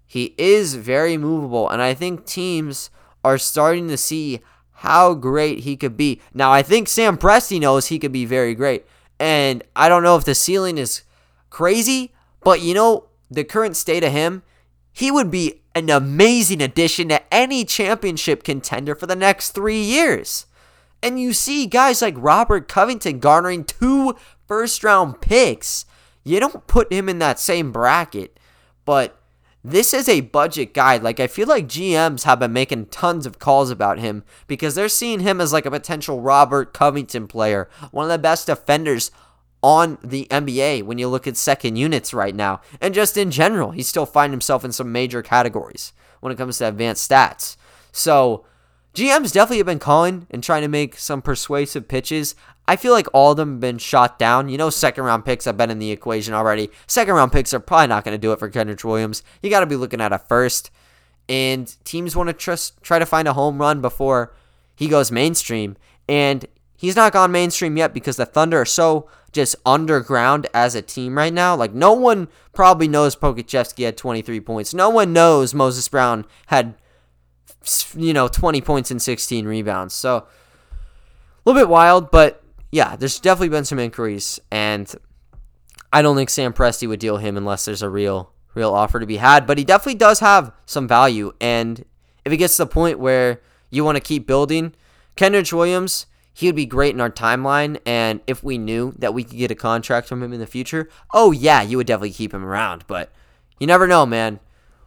he 0.06 0.34
is 0.36 0.74
very 0.74 1.16
movable. 1.16 1.68
And 1.68 1.80
I 1.80 1.94
think 1.94 2.26
teams 2.26 2.90
are 3.24 3.38
starting 3.38 3.88
to 3.88 3.96
see 3.96 4.40
how 4.72 5.14
great 5.14 5.60
he 5.60 5.76
could 5.76 5.96
be. 5.96 6.20
Now, 6.32 6.50
I 6.50 6.62
think 6.62 6.88
Sam 6.88 7.18
Presti 7.18 7.60
knows 7.60 7.86
he 7.86 7.98
could 7.98 8.12
be 8.12 8.24
very 8.24 8.54
great. 8.54 8.86
And 9.18 9.62
I 9.76 9.88
don't 9.88 10.02
know 10.02 10.16
if 10.16 10.24
the 10.24 10.34
ceiling 10.34 10.78
is 10.78 11.02
crazy, 11.50 12.12
but 12.42 12.62
you 12.62 12.72
know, 12.72 13.04
the 13.30 13.44
current 13.44 13.76
state 13.76 14.02
of 14.02 14.12
him, 14.12 14.42
he 14.92 15.10
would 15.10 15.30
be 15.30 15.60
an 15.74 15.90
amazing 15.90 16.62
addition 16.62 17.08
to 17.10 17.34
any 17.34 17.64
championship 17.64 18.42
contender 18.42 18.94
for 18.94 19.06
the 19.06 19.14
next 19.14 19.50
three 19.50 19.82
years. 19.82 20.46
And 21.02 21.20
you 21.20 21.32
see 21.32 21.66
guys 21.66 22.02
like 22.02 22.14
Robert 22.16 22.66
Covington 22.66 23.20
garnering 23.20 23.64
two 23.64 24.16
first 24.48 24.82
round 24.82 25.20
picks. 25.20 25.84
You 26.24 26.40
don't 26.40 26.66
put 26.66 26.92
him 26.92 27.08
in 27.08 27.18
that 27.18 27.38
same 27.38 27.72
bracket, 27.72 28.38
but 28.84 29.20
this 29.62 29.92
is 29.92 30.08
a 30.08 30.22
budget 30.22 30.72
guy. 30.74 30.96
Like, 30.96 31.20
I 31.20 31.26
feel 31.26 31.46
like 31.48 31.66
GMs 31.66 32.24
have 32.24 32.38
been 32.40 32.52
making 32.52 32.86
tons 32.86 33.26
of 33.26 33.38
calls 33.38 33.70
about 33.70 33.98
him 33.98 34.24
because 34.46 34.74
they're 34.74 34.88
seeing 34.88 35.20
him 35.20 35.40
as 35.40 35.52
like 35.52 35.66
a 35.66 35.70
potential 35.70 36.20
Robert 36.20 36.72
Covington 36.72 37.26
player, 37.26 37.68
one 37.90 38.04
of 38.04 38.10
the 38.10 38.18
best 38.18 38.46
defenders 38.46 39.10
on 39.62 39.98
the 40.02 40.26
NBA 40.30 40.84
when 40.84 40.98
you 40.98 41.08
look 41.08 41.26
at 41.26 41.36
second 41.36 41.76
units 41.76 42.14
right 42.14 42.34
now. 42.34 42.60
And 42.80 42.94
just 42.94 43.16
in 43.16 43.30
general, 43.30 43.72
he's 43.72 43.88
still 43.88 44.06
finding 44.06 44.32
himself 44.32 44.64
in 44.64 44.72
some 44.72 44.92
major 44.92 45.22
categories 45.22 45.92
when 46.20 46.32
it 46.32 46.36
comes 46.36 46.58
to 46.58 46.68
advanced 46.68 47.10
stats. 47.10 47.56
So, 47.92 48.46
GMs 48.94 49.32
definitely 49.32 49.58
have 49.58 49.66
been 49.66 49.78
calling 49.78 50.26
and 50.30 50.42
trying 50.42 50.62
to 50.62 50.68
make 50.68 50.96
some 50.96 51.22
persuasive 51.22 51.86
pitches. 51.86 52.34
I 52.66 52.76
feel 52.76 52.92
like 52.92 53.06
all 53.12 53.32
of 53.32 53.36
them 53.36 53.52
have 53.52 53.60
been 53.60 53.78
shot 53.78 54.18
down. 54.18 54.48
You 54.48 54.58
know, 54.58 54.70
second 54.70 55.04
round 55.04 55.24
picks 55.24 55.44
have 55.44 55.56
been 55.56 55.70
in 55.70 55.78
the 55.78 55.90
equation 55.90 56.34
already. 56.34 56.70
Second 56.86 57.14
round 57.14 57.32
picks 57.32 57.54
are 57.54 57.60
probably 57.60 57.86
not 57.86 58.04
going 58.04 58.14
to 58.14 58.18
do 58.18 58.32
it 58.32 58.38
for 58.38 58.50
Kenrich 58.50 58.84
Williams. 58.84 59.22
You 59.42 59.50
got 59.50 59.60
to 59.60 59.66
be 59.66 59.76
looking 59.76 60.00
at 60.00 60.12
a 60.12 60.18
first. 60.18 60.70
And 61.28 61.74
teams 61.84 62.16
want 62.16 62.28
to 62.28 62.32
trust, 62.32 62.82
try 62.82 62.98
to 62.98 63.06
find 63.06 63.28
a 63.28 63.32
home 63.32 63.60
run 63.60 63.80
before 63.80 64.34
he 64.74 64.88
goes 64.88 65.12
mainstream. 65.12 65.76
And 66.08 66.46
he's 66.76 66.96
not 66.96 67.12
gone 67.12 67.30
mainstream 67.30 67.76
yet 67.76 67.94
because 67.94 68.16
the 68.16 68.26
Thunder 68.26 68.60
are 68.60 68.64
so 68.64 69.08
just 69.32 69.54
underground 69.64 70.48
as 70.52 70.74
a 70.74 70.82
team 70.82 71.16
right 71.16 71.32
now. 71.32 71.54
Like, 71.54 71.72
no 71.72 71.92
one 71.92 72.28
probably 72.52 72.88
knows 72.88 73.14
Pokusevski 73.14 73.84
had 73.84 73.96
23 73.96 74.40
points. 74.40 74.74
No 74.74 74.90
one 74.90 75.12
knows 75.12 75.54
Moses 75.54 75.88
Brown 75.88 76.24
had, 76.46 76.74
you 77.96 78.12
know, 78.12 78.28
20 78.28 78.60
points 78.60 78.90
and 78.90 79.00
16 79.00 79.46
rebounds. 79.46 79.94
So, 79.94 80.16
a 80.16 80.24
little 81.44 81.60
bit 81.60 81.68
wild, 81.68 82.10
but 82.10 82.42
yeah, 82.70 82.96
there's 82.96 83.18
definitely 83.18 83.48
been 83.48 83.64
some 83.64 83.78
inquiries, 83.78 84.38
and 84.50 84.92
I 85.92 86.02
don't 86.02 86.16
think 86.16 86.30
Sam 86.30 86.52
Presti 86.52 86.88
would 86.88 87.00
deal 87.00 87.16
him 87.16 87.36
unless 87.36 87.64
there's 87.64 87.82
a 87.82 87.88
real, 87.88 88.32
real 88.54 88.72
offer 88.72 89.00
to 89.00 89.06
be 89.06 89.16
had. 89.16 89.46
But 89.46 89.58
he 89.58 89.64
definitely 89.64 89.98
does 89.98 90.20
have 90.20 90.52
some 90.66 90.86
value, 90.86 91.32
and 91.40 91.84
if 92.24 92.32
it 92.32 92.36
gets 92.36 92.56
to 92.56 92.64
the 92.64 92.70
point 92.70 92.98
where 92.98 93.40
you 93.70 93.84
want 93.84 93.96
to 93.96 94.00
keep 94.00 94.26
building, 94.26 94.74
Kenrich 95.16 95.52
Williams, 95.52 96.06
he 96.32 96.46
would 96.46 96.56
be 96.56 96.66
great 96.66 96.94
in 96.94 97.00
our 97.00 97.10
timeline. 97.10 97.78
And 97.84 98.20
if 98.26 98.42
we 98.42 98.58
knew 98.58 98.94
that 98.98 99.14
we 99.14 99.24
could 99.24 99.38
get 99.38 99.50
a 99.50 99.56
contract 99.56 100.08
from 100.08 100.22
him 100.22 100.32
in 100.32 100.40
the 100.40 100.46
future, 100.46 100.88
oh 101.12 101.32
yeah, 101.32 101.62
you 101.62 101.76
would 101.76 101.86
definitely 101.86 102.12
keep 102.12 102.32
him 102.32 102.44
around. 102.44 102.84
But 102.86 103.12
you 103.58 103.66
never 103.66 103.86
know, 103.86 104.06
man. 104.06 104.40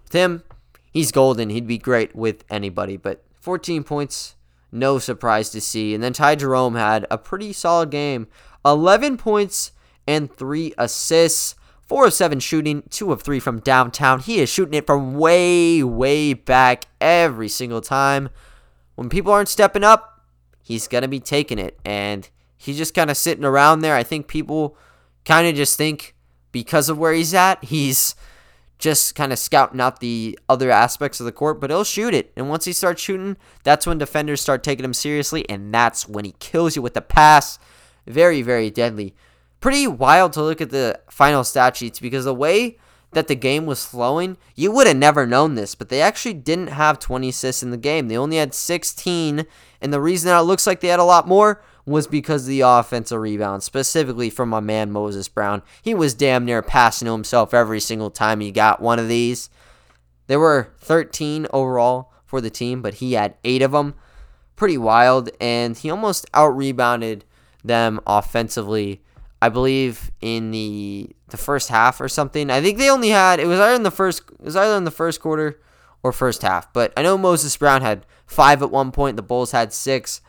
With 0.03 0.13
him, 0.13 0.43
he's 0.93 1.11
golden. 1.11 1.49
He'd 1.49 1.67
be 1.67 1.77
great 1.77 2.15
with 2.15 2.45
anybody. 2.49 2.95
But 2.95 3.23
14 3.41 3.83
points 3.83 4.35
no 4.73 4.97
surprise 4.99 5.49
to 5.51 5.61
see. 5.61 5.93
And 5.93 6.03
then 6.03 6.13
Ty 6.13 6.35
Jerome 6.35 6.75
had 6.75 7.05
a 7.11 7.17
pretty 7.17 7.53
solid 7.53 7.91
game 7.91 8.27
11 8.65 9.17
points 9.17 9.71
and 10.07 10.33
3 10.35 10.73
assists. 10.77 11.55
4 11.85 12.07
of 12.07 12.13
7 12.13 12.39
shooting, 12.39 12.83
2 12.89 13.11
of 13.11 13.21
3 13.21 13.39
from 13.39 13.59
downtown. 13.59 14.19
He 14.19 14.39
is 14.39 14.49
shooting 14.49 14.73
it 14.73 14.87
from 14.87 15.15
way, 15.15 15.83
way 15.83 16.33
back 16.33 16.85
every 16.99 17.49
single 17.49 17.81
time. 17.81 18.29
When 18.95 19.09
people 19.09 19.33
aren't 19.33 19.49
stepping 19.49 19.83
up, 19.83 20.25
he's 20.63 20.87
going 20.87 21.01
to 21.01 21.07
be 21.07 21.19
taking 21.19 21.59
it. 21.59 21.77
And 21.85 22.27
he's 22.57 22.77
just 22.77 22.95
kind 22.95 23.11
of 23.11 23.17
sitting 23.17 23.43
around 23.43 23.81
there. 23.81 23.95
I 23.95 24.03
think 24.03 24.27
people 24.27 24.77
kind 25.25 25.45
of 25.45 25.55
just 25.55 25.77
think 25.77 26.15
because 26.51 26.89
of 26.89 26.97
where 26.97 27.13
he's 27.13 27.33
at, 27.33 27.63
he's 27.65 28.15
just 28.83 29.15
kind 29.15 29.31
of 29.31 29.39
scouting 29.39 29.79
out 29.79 30.01
the 30.01 30.37
other 30.49 30.69
aspects 30.69 31.21
of 31.21 31.25
the 31.25 31.31
court, 31.31 31.61
but 31.61 31.69
he'll 31.69 31.85
shoot 31.85 32.13
it. 32.13 32.33
And 32.35 32.49
once 32.49 32.65
he 32.65 32.73
starts 32.73 33.01
shooting, 33.01 33.37
that's 33.63 33.87
when 33.87 33.97
defenders 33.97 34.41
start 34.41 34.61
taking 34.61 34.83
him 34.83 34.93
seriously, 34.93 35.49
and 35.49 35.73
that's 35.73 36.05
when 36.05 36.25
he 36.25 36.35
kills 36.39 36.75
you 36.75 36.81
with 36.81 36.93
the 36.93 37.01
pass. 37.01 37.59
Very, 38.05 38.41
very 38.41 38.69
deadly. 38.69 39.15
Pretty 39.61 39.87
wild 39.87 40.33
to 40.33 40.43
look 40.43 40.59
at 40.59 40.71
the 40.71 40.99
final 41.09 41.45
stat 41.45 41.77
sheets 41.77 42.01
because 42.01 42.25
the 42.25 42.33
way 42.33 42.77
that 43.13 43.29
the 43.29 43.35
game 43.35 43.65
was 43.65 43.85
flowing, 43.85 44.35
you 44.53 44.69
would 44.73 44.87
have 44.87 44.97
never 44.97 45.25
known 45.25 45.55
this, 45.55 45.75
but 45.75 45.87
they 45.87 46.01
actually 46.01 46.33
didn't 46.33 46.67
have 46.67 46.99
20 46.99 47.29
assists 47.29 47.63
in 47.63 47.71
the 47.71 47.77
game. 47.77 48.09
They 48.09 48.17
only 48.17 48.35
had 48.35 48.53
16, 48.53 49.45
and 49.79 49.93
the 49.93 50.01
reason 50.01 50.27
that 50.27 50.39
it 50.39 50.43
looks 50.43 50.67
like 50.67 50.81
they 50.81 50.89
had 50.89 50.99
a 50.99 51.05
lot 51.05 51.25
more 51.25 51.63
was 51.85 52.07
because 52.07 52.43
of 52.43 52.47
the 52.47 52.61
offensive 52.61 53.19
rebound, 53.19 53.63
specifically 53.63 54.29
from 54.29 54.49
my 54.49 54.59
man 54.59 54.91
Moses 54.91 55.27
Brown. 55.27 55.61
He 55.81 55.93
was 55.93 56.13
damn 56.13 56.45
near 56.45 56.61
passing 56.61 57.05
to 57.07 57.11
himself 57.11 57.53
every 57.53 57.79
single 57.79 58.09
time 58.09 58.39
he 58.39 58.51
got 58.51 58.81
one 58.81 58.99
of 58.99 59.07
these. 59.07 59.49
There 60.27 60.39
were 60.39 60.73
13 60.79 61.47
overall 61.51 62.13
for 62.25 62.39
the 62.39 62.49
team, 62.49 62.81
but 62.81 62.95
he 62.95 63.13
had 63.13 63.35
eight 63.43 63.61
of 63.61 63.71
them. 63.71 63.95
Pretty 64.55 64.77
wild, 64.77 65.29
and 65.41 65.77
he 65.77 65.89
almost 65.89 66.25
out 66.33 66.55
rebounded 66.55 67.25
them 67.63 67.99
offensively. 68.05 69.01
I 69.41 69.49
believe 69.49 70.11
in 70.21 70.51
the 70.51 71.09
the 71.27 71.37
first 71.37 71.67
half 71.67 71.99
or 71.99 72.07
something. 72.07 72.49
I 72.49 72.61
think 72.61 72.77
they 72.77 72.89
only 72.89 73.09
had 73.09 73.39
it 73.39 73.47
was 73.47 73.59
either 73.59 73.75
in 73.75 73.83
the 73.83 73.91
first 73.91 74.21
it 74.39 74.45
was 74.45 74.55
either 74.55 74.77
in 74.77 74.85
the 74.85 74.91
first 74.91 75.19
quarter 75.19 75.59
or 76.01 76.11
first 76.11 76.43
half. 76.43 76.71
But 76.71 76.93
I 76.95 77.01
know 77.01 77.17
Moses 77.17 77.57
Brown 77.57 77.81
had 77.81 78.05
five 78.25 78.61
at 78.61 78.71
one 78.71 78.91
point. 78.91 79.17
The 79.17 79.23
Bulls 79.23 79.51
had 79.51 79.73
six. 79.73 80.21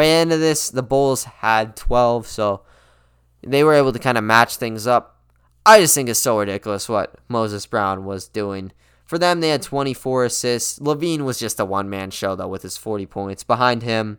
By 0.00 0.06
the 0.06 0.12
end 0.12 0.32
of 0.32 0.40
this, 0.40 0.70
the 0.70 0.82
Bulls 0.82 1.24
had 1.24 1.76
12, 1.76 2.26
so 2.26 2.62
they 3.42 3.62
were 3.62 3.74
able 3.74 3.92
to 3.92 3.98
kind 3.98 4.16
of 4.16 4.24
match 4.24 4.56
things 4.56 4.86
up. 4.86 5.20
I 5.66 5.78
just 5.80 5.94
think 5.94 6.08
it's 6.08 6.18
so 6.18 6.38
ridiculous 6.38 6.88
what 6.88 7.16
Moses 7.28 7.66
Brown 7.66 8.06
was 8.06 8.26
doing. 8.26 8.72
For 9.04 9.18
them, 9.18 9.40
they 9.40 9.50
had 9.50 9.60
24 9.60 10.24
assists. 10.24 10.78
LaVine 10.78 11.26
was 11.26 11.38
just 11.38 11.60
a 11.60 11.66
one 11.66 11.90
man 11.90 12.10
show, 12.10 12.34
though, 12.34 12.48
with 12.48 12.62
his 12.62 12.78
40 12.78 13.04
points. 13.04 13.44
Behind 13.44 13.82
him, 13.82 14.16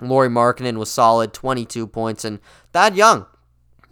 Lauri 0.00 0.28
Markkanen 0.28 0.76
was 0.76 0.92
solid, 0.92 1.32
22 1.32 1.88
points. 1.88 2.24
And 2.24 2.38
Thad 2.72 2.94
Young, 2.94 3.26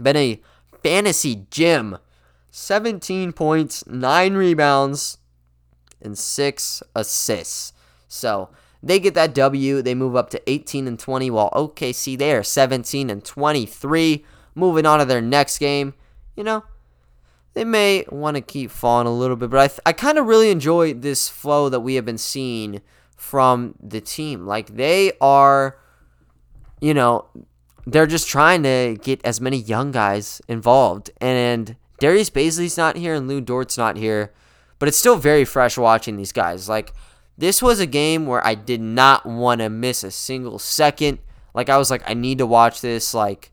been 0.00 0.14
a 0.14 0.40
fantasy 0.84 1.46
gem. 1.50 1.98
17 2.52 3.32
points, 3.32 3.84
9 3.88 4.34
rebounds, 4.34 5.18
and 6.00 6.16
6 6.16 6.82
assists. 6.94 7.72
So 8.06 8.50
they 8.82 9.00
get 9.00 9.14
that 9.14 9.34
W. 9.34 9.82
They 9.82 9.94
move 9.94 10.14
up 10.14 10.30
to 10.30 10.50
18 10.50 10.86
and 10.86 10.98
20, 10.98 11.30
while 11.30 11.50
OKC 11.50 12.16
they 12.16 12.32
are 12.32 12.42
17 12.42 13.10
and 13.10 13.24
23. 13.24 14.24
Moving 14.54 14.86
on 14.86 14.98
to 14.98 15.04
their 15.04 15.20
next 15.20 15.58
game, 15.58 15.94
you 16.36 16.42
know, 16.42 16.64
they 17.54 17.64
may 17.64 18.04
want 18.08 18.36
to 18.36 18.40
keep 18.40 18.70
falling 18.70 19.06
a 19.06 19.12
little 19.12 19.36
bit, 19.36 19.50
but 19.50 19.60
I, 19.60 19.68
th- 19.68 19.80
I 19.86 19.92
kind 19.92 20.18
of 20.18 20.26
really 20.26 20.50
enjoy 20.50 20.94
this 20.94 21.28
flow 21.28 21.68
that 21.68 21.80
we 21.80 21.94
have 21.94 22.04
been 22.04 22.18
seeing 22.18 22.80
from 23.16 23.74
the 23.82 24.00
team. 24.00 24.46
Like 24.46 24.76
they 24.76 25.12
are, 25.20 25.76
you 26.80 26.94
know, 26.94 27.26
they're 27.86 28.06
just 28.06 28.28
trying 28.28 28.62
to 28.62 28.96
get 29.02 29.20
as 29.24 29.40
many 29.40 29.56
young 29.56 29.90
guys 29.90 30.40
involved. 30.46 31.10
And 31.20 31.76
Darius 31.98 32.30
Bazley's 32.30 32.76
not 32.76 32.96
here 32.96 33.14
and 33.14 33.26
Lu 33.26 33.40
Dort's 33.40 33.78
not 33.78 33.96
here, 33.96 34.32
but 34.78 34.88
it's 34.88 34.98
still 34.98 35.16
very 35.16 35.44
fresh 35.44 35.76
watching 35.76 36.16
these 36.16 36.32
guys. 36.32 36.68
Like 36.68 36.92
this 37.38 37.62
was 37.62 37.78
a 37.78 37.86
game 37.86 38.26
where 38.26 38.44
I 38.44 38.56
did 38.56 38.80
not 38.80 39.24
want 39.24 39.60
to 39.60 39.70
miss 39.70 40.02
a 40.02 40.10
single 40.10 40.58
second. 40.58 41.20
Like 41.54 41.70
I 41.70 41.78
was 41.78 41.88
like, 41.90 42.02
I 42.04 42.14
need 42.14 42.38
to 42.38 42.46
watch 42.46 42.80
this. 42.80 43.14
Like 43.14 43.52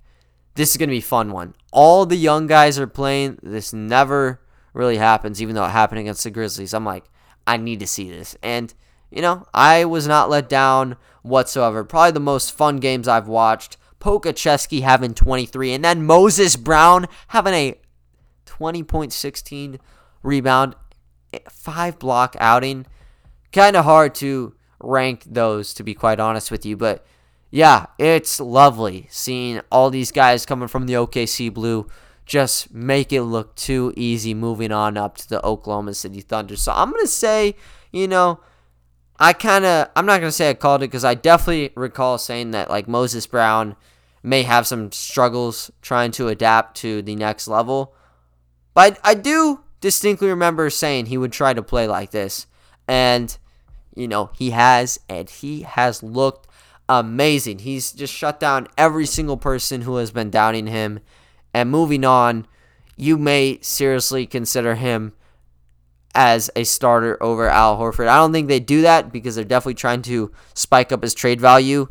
this 0.56 0.72
is 0.72 0.78
gonna 0.78 0.90
be 0.90 1.02
fun 1.02 1.32
one. 1.32 1.54
All 1.72 2.08
the 2.08 2.18
young 2.18 2.48
guys 2.48 2.80
are 2.80 2.88
playing. 2.88 3.38
This 3.44 3.74
never 3.74 4.42
really 4.74 4.98
happens, 4.98 5.40
even 5.42 5.54
though 5.54 5.66
it 5.66 5.70
happened 5.70 6.00
against 6.00 6.24
the 6.24 6.32
Grizzlies. 6.32 6.74
I'm 6.74 6.84
like, 6.84 7.06
I 7.46 7.58
need 7.58 7.80
to 7.80 7.88
see 7.88 8.10
this. 8.10 8.36
And 8.42 8.74
you 9.12 9.22
know, 9.22 9.46
I 9.54 9.86
was 9.86 10.08
not 10.08 10.32
let 10.32 10.50
down 10.50 10.98
whatsoever. 11.22 11.84
Probably 11.84 12.12
the 12.12 12.20
most 12.20 12.52
fun 12.52 12.78
games 12.78 13.08
I've 13.08 13.28
watched. 13.28 13.78
Pokusevski 14.00 14.82
having 14.82 15.14
23, 15.14 15.74
and 15.74 15.86
then 15.86 16.06
Moses 16.06 16.58
Brown 16.58 17.08
having 17.30 17.54
a 17.54 17.80
20.16 18.46 19.80
rebound, 20.22 20.76
eh, 21.34 21.40
five 21.50 21.98
block 21.98 22.36
outing 22.40 22.86
kind 23.52 23.76
of 23.76 23.86
hard 23.86 24.16
to 24.16 24.54
rank 24.80 25.24
those, 25.26 25.74
to 25.76 25.84
be 25.84 25.94
quite 25.94 26.20
honest 26.20 26.52
with 26.52 26.66
you. 26.66 26.78
But 26.78 27.06
yeah, 27.52 27.88
it's 27.98 28.40
lovely 28.40 29.08
seeing 29.10 29.62
all 29.72 29.90
these 29.90 30.12
guys 30.12 30.46
coming 30.46 30.68
from 30.68 30.86
the 30.86 30.94
OKC 30.94 31.54
Blue 31.54 31.88
just 32.26 32.74
make 32.74 33.14
it 33.14 33.22
look 33.22 33.56
too 33.56 33.94
easy 33.96 34.34
moving 34.34 34.72
on 34.72 34.98
up 34.98 35.18
to 35.18 35.30
the 35.30 35.46
Oklahoma 35.46 35.94
City 35.94 36.22
Thunder. 36.22 36.56
So 36.56 36.72
I'm 36.76 36.92
going 36.92 37.04
to 37.04 37.08
say, 37.08 37.56
you 37.92 38.08
know, 38.08 38.40
I 39.20 39.34
kind 39.34 39.64
of, 39.64 39.90
I'm 39.96 40.06
not 40.06 40.20
going 40.20 40.30
to 40.30 40.36
say 40.36 40.50
I 40.50 40.56
called 40.56 40.82
it 40.82 40.88
because 40.88 41.06
I 41.06 41.14
definitely 41.14 41.72
recall 41.76 42.18
saying 42.18 42.52
that 42.52 42.70
like 42.70 42.88
Moses 42.88 43.28
Brown 43.28 43.76
may 44.24 44.44
have 44.44 44.66
some 44.66 44.92
struggles 44.92 45.72
trying 45.82 46.12
to 46.14 46.28
adapt 46.28 46.78
to 46.78 47.02
the 47.02 47.16
next 47.16 47.48
level. 47.48 47.94
But 48.74 49.00
I, 49.04 49.12
I 49.12 49.14
do 49.14 49.62
distinctly 49.80 50.28
remember 50.28 50.70
saying 50.70 51.06
he 51.06 51.18
would 51.18 51.32
try 51.32 51.54
to 51.54 51.62
play 51.62 51.88
like 51.88 52.12
this. 52.12 52.48
And, 52.88 53.38
you 53.96 54.08
know, 54.08 54.30
he 54.36 54.52
has, 54.52 55.00
and 55.10 55.30
he 55.30 55.62
has 55.62 56.04
looked 56.04 56.48
amazing. 56.88 57.60
He's 57.60 57.92
just 57.92 58.14
shut 58.14 58.40
down 58.40 58.68
every 58.78 59.06
single 59.06 59.38
person 59.38 59.82
who 59.82 59.96
has 59.98 60.12
been 60.12 60.30
doubting 60.30 60.68
him. 60.68 61.00
And 61.54 61.72
moving 61.72 62.04
on, 62.06 62.48
you 62.96 63.18
may 63.18 63.60
seriously 63.62 64.26
consider 64.26 64.76
him 64.76 65.14
as 66.14 66.50
a 66.56 66.64
starter 66.64 67.22
over 67.22 67.50
Al 67.50 67.78
Horford. 67.78 68.08
I 68.08 68.18
don't 68.18 68.32
think 68.32 68.48
they 68.48 68.60
do 68.60 68.82
that 68.84 69.12
because 69.12 69.36
they're 69.36 69.44
definitely 69.44 69.74
trying 69.76 70.02
to 70.04 70.32
spike 70.54 70.92
up 70.92 71.04
his 71.04 71.14
trade 71.14 71.42
value. 71.42 71.88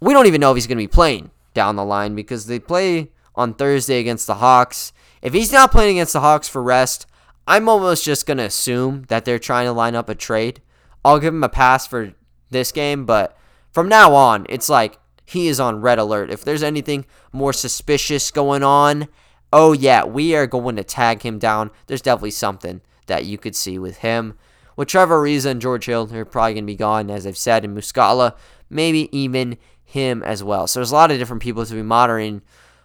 We 0.00 0.12
don't 0.12 0.26
even 0.26 0.40
know 0.40 0.52
if 0.52 0.56
he's 0.56 0.66
going 0.66 0.78
to 0.78 0.84
be 0.84 0.88
playing 0.88 1.30
down 1.52 1.76
the 1.76 1.84
line 1.84 2.14
because 2.14 2.46
they 2.46 2.58
play 2.58 3.10
on 3.34 3.54
Thursday 3.54 3.98
against 3.98 4.26
the 4.26 4.36
Hawks. 4.36 4.92
If 5.20 5.32
he's 5.32 5.52
not 5.52 5.72
playing 5.72 5.96
against 5.96 6.12
the 6.12 6.20
Hawks 6.20 6.48
for 6.48 6.62
rest, 6.62 7.06
I'm 7.46 7.68
almost 7.68 8.04
just 8.04 8.26
going 8.26 8.38
to 8.38 8.44
assume 8.44 9.04
that 9.08 9.24
they're 9.24 9.38
trying 9.38 9.66
to 9.66 9.72
line 9.72 9.94
up 9.94 10.08
a 10.08 10.14
trade. 10.14 10.60
I'll 11.04 11.20
give 11.20 11.32
him 11.34 11.44
a 11.44 11.48
pass 11.48 11.86
for 11.86 12.12
this 12.50 12.72
game, 12.72 13.06
but 13.06 13.36
from 13.70 13.88
now 13.88 14.14
on, 14.14 14.46
it's 14.48 14.68
like 14.68 14.98
he 15.24 15.48
is 15.48 15.60
on 15.60 15.80
red 15.80 15.98
alert. 15.98 16.30
If 16.30 16.44
there's 16.44 16.62
anything 16.62 17.06
more 17.32 17.52
suspicious 17.52 18.30
going 18.30 18.62
on, 18.62 19.08
oh 19.52 19.72
yeah, 19.72 20.04
we 20.04 20.34
are 20.34 20.46
going 20.46 20.76
to 20.76 20.84
tag 20.84 21.22
him 21.22 21.38
down. 21.38 21.70
There's 21.86 22.02
definitely 22.02 22.32
something 22.32 22.80
that 23.06 23.24
you 23.24 23.38
could 23.38 23.54
see 23.54 23.78
with 23.78 23.98
him. 23.98 24.36
With 24.76 24.88
Trevor 24.88 25.22
Ariza 25.22 25.46
and 25.46 25.60
George 25.60 25.86
Hill, 25.86 26.06
they're 26.06 26.24
probably 26.24 26.54
going 26.54 26.64
to 26.64 26.72
be 26.72 26.76
gone, 26.76 27.10
as 27.10 27.26
I've 27.26 27.38
said, 27.38 27.64
and 27.64 27.76
Muscala, 27.76 28.36
maybe 28.68 29.08
even 29.16 29.56
him 29.84 30.22
as 30.22 30.42
well. 30.42 30.66
So 30.66 30.80
there's 30.80 30.90
a 30.90 30.94
lot 30.94 31.10
of 31.10 31.18
different 31.18 31.42
people 31.42 31.64
to 31.64 31.74
be 31.74 31.82
monitoring. 31.82 32.42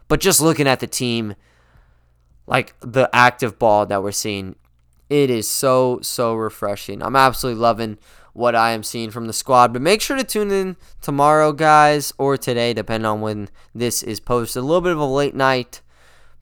But 0.07 0.21
just 0.21 0.39
looking 0.39 0.67
at 0.67 0.79
the 0.79 0.87
team, 0.87 1.35
like 2.51 2.75
the 2.81 3.09
active 3.13 3.57
ball 3.57 3.85
that 3.85 4.03
we're 4.03 4.11
seeing, 4.11 4.57
it 5.09 5.29
is 5.29 5.49
so, 5.49 5.99
so 6.01 6.35
refreshing. 6.35 7.01
I'm 7.01 7.15
absolutely 7.15 7.61
loving 7.61 7.97
what 8.33 8.57
I 8.57 8.71
am 8.71 8.83
seeing 8.83 9.09
from 9.09 9.27
the 9.27 9.33
squad. 9.33 9.71
But 9.71 9.81
make 9.81 10.01
sure 10.01 10.17
to 10.17 10.23
tune 10.25 10.51
in 10.51 10.75
tomorrow, 10.99 11.53
guys, 11.53 12.11
or 12.17 12.35
today, 12.35 12.73
depending 12.73 13.05
on 13.05 13.21
when 13.21 13.47
this 13.73 14.03
is 14.03 14.19
posted. 14.19 14.63
A 14.63 14.65
little 14.65 14.81
bit 14.81 14.91
of 14.91 14.99
a 14.99 15.05
late 15.05 15.33
night 15.33 15.79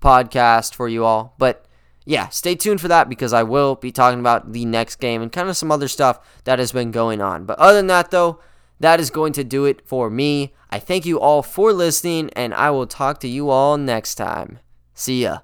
podcast 0.01 0.73
for 0.73 0.87
you 0.87 1.05
all. 1.05 1.35
But 1.37 1.67
yeah, 2.05 2.29
stay 2.29 2.55
tuned 2.55 2.81
for 2.81 2.87
that 2.87 3.07
because 3.07 3.31
I 3.31 3.43
will 3.43 3.75
be 3.75 3.91
talking 3.91 4.19
about 4.19 4.51
the 4.51 4.65
next 4.65 4.95
game 4.95 5.21
and 5.21 5.31
kind 5.31 5.47
of 5.47 5.57
some 5.57 5.71
other 5.71 5.87
stuff 5.87 6.19
that 6.45 6.57
has 6.57 6.71
been 6.71 6.89
going 6.89 7.21
on. 7.21 7.45
But 7.45 7.59
other 7.59 7.77
than 7.77 7.87
that, 7.87 8.09
though, 8.09 8.39
that 8.79 8.99
is 8.99 9.11
going 9.11 9.33
to 9.33 9.43
do 9.43 9.65
it 9.65 9.87
for 9.87 10.09
me. 10.09 10.55
I 10.71 10.79
thank 10.79 11.05
you 11.05 11.19
all 11.19 11.43
for 11.43 11.71
listening, 11.71 12.31
and 12.33 12.51
I 12.55 12.71
will 12.71 12.87
talk 12.87 13.19
to 13.19 13.27
you 13.27 13.51
all 13.51 13.77
next 13.77 14.15
time. 14.15 14.57
See 14.95 15.21
ya. 15.21 15.41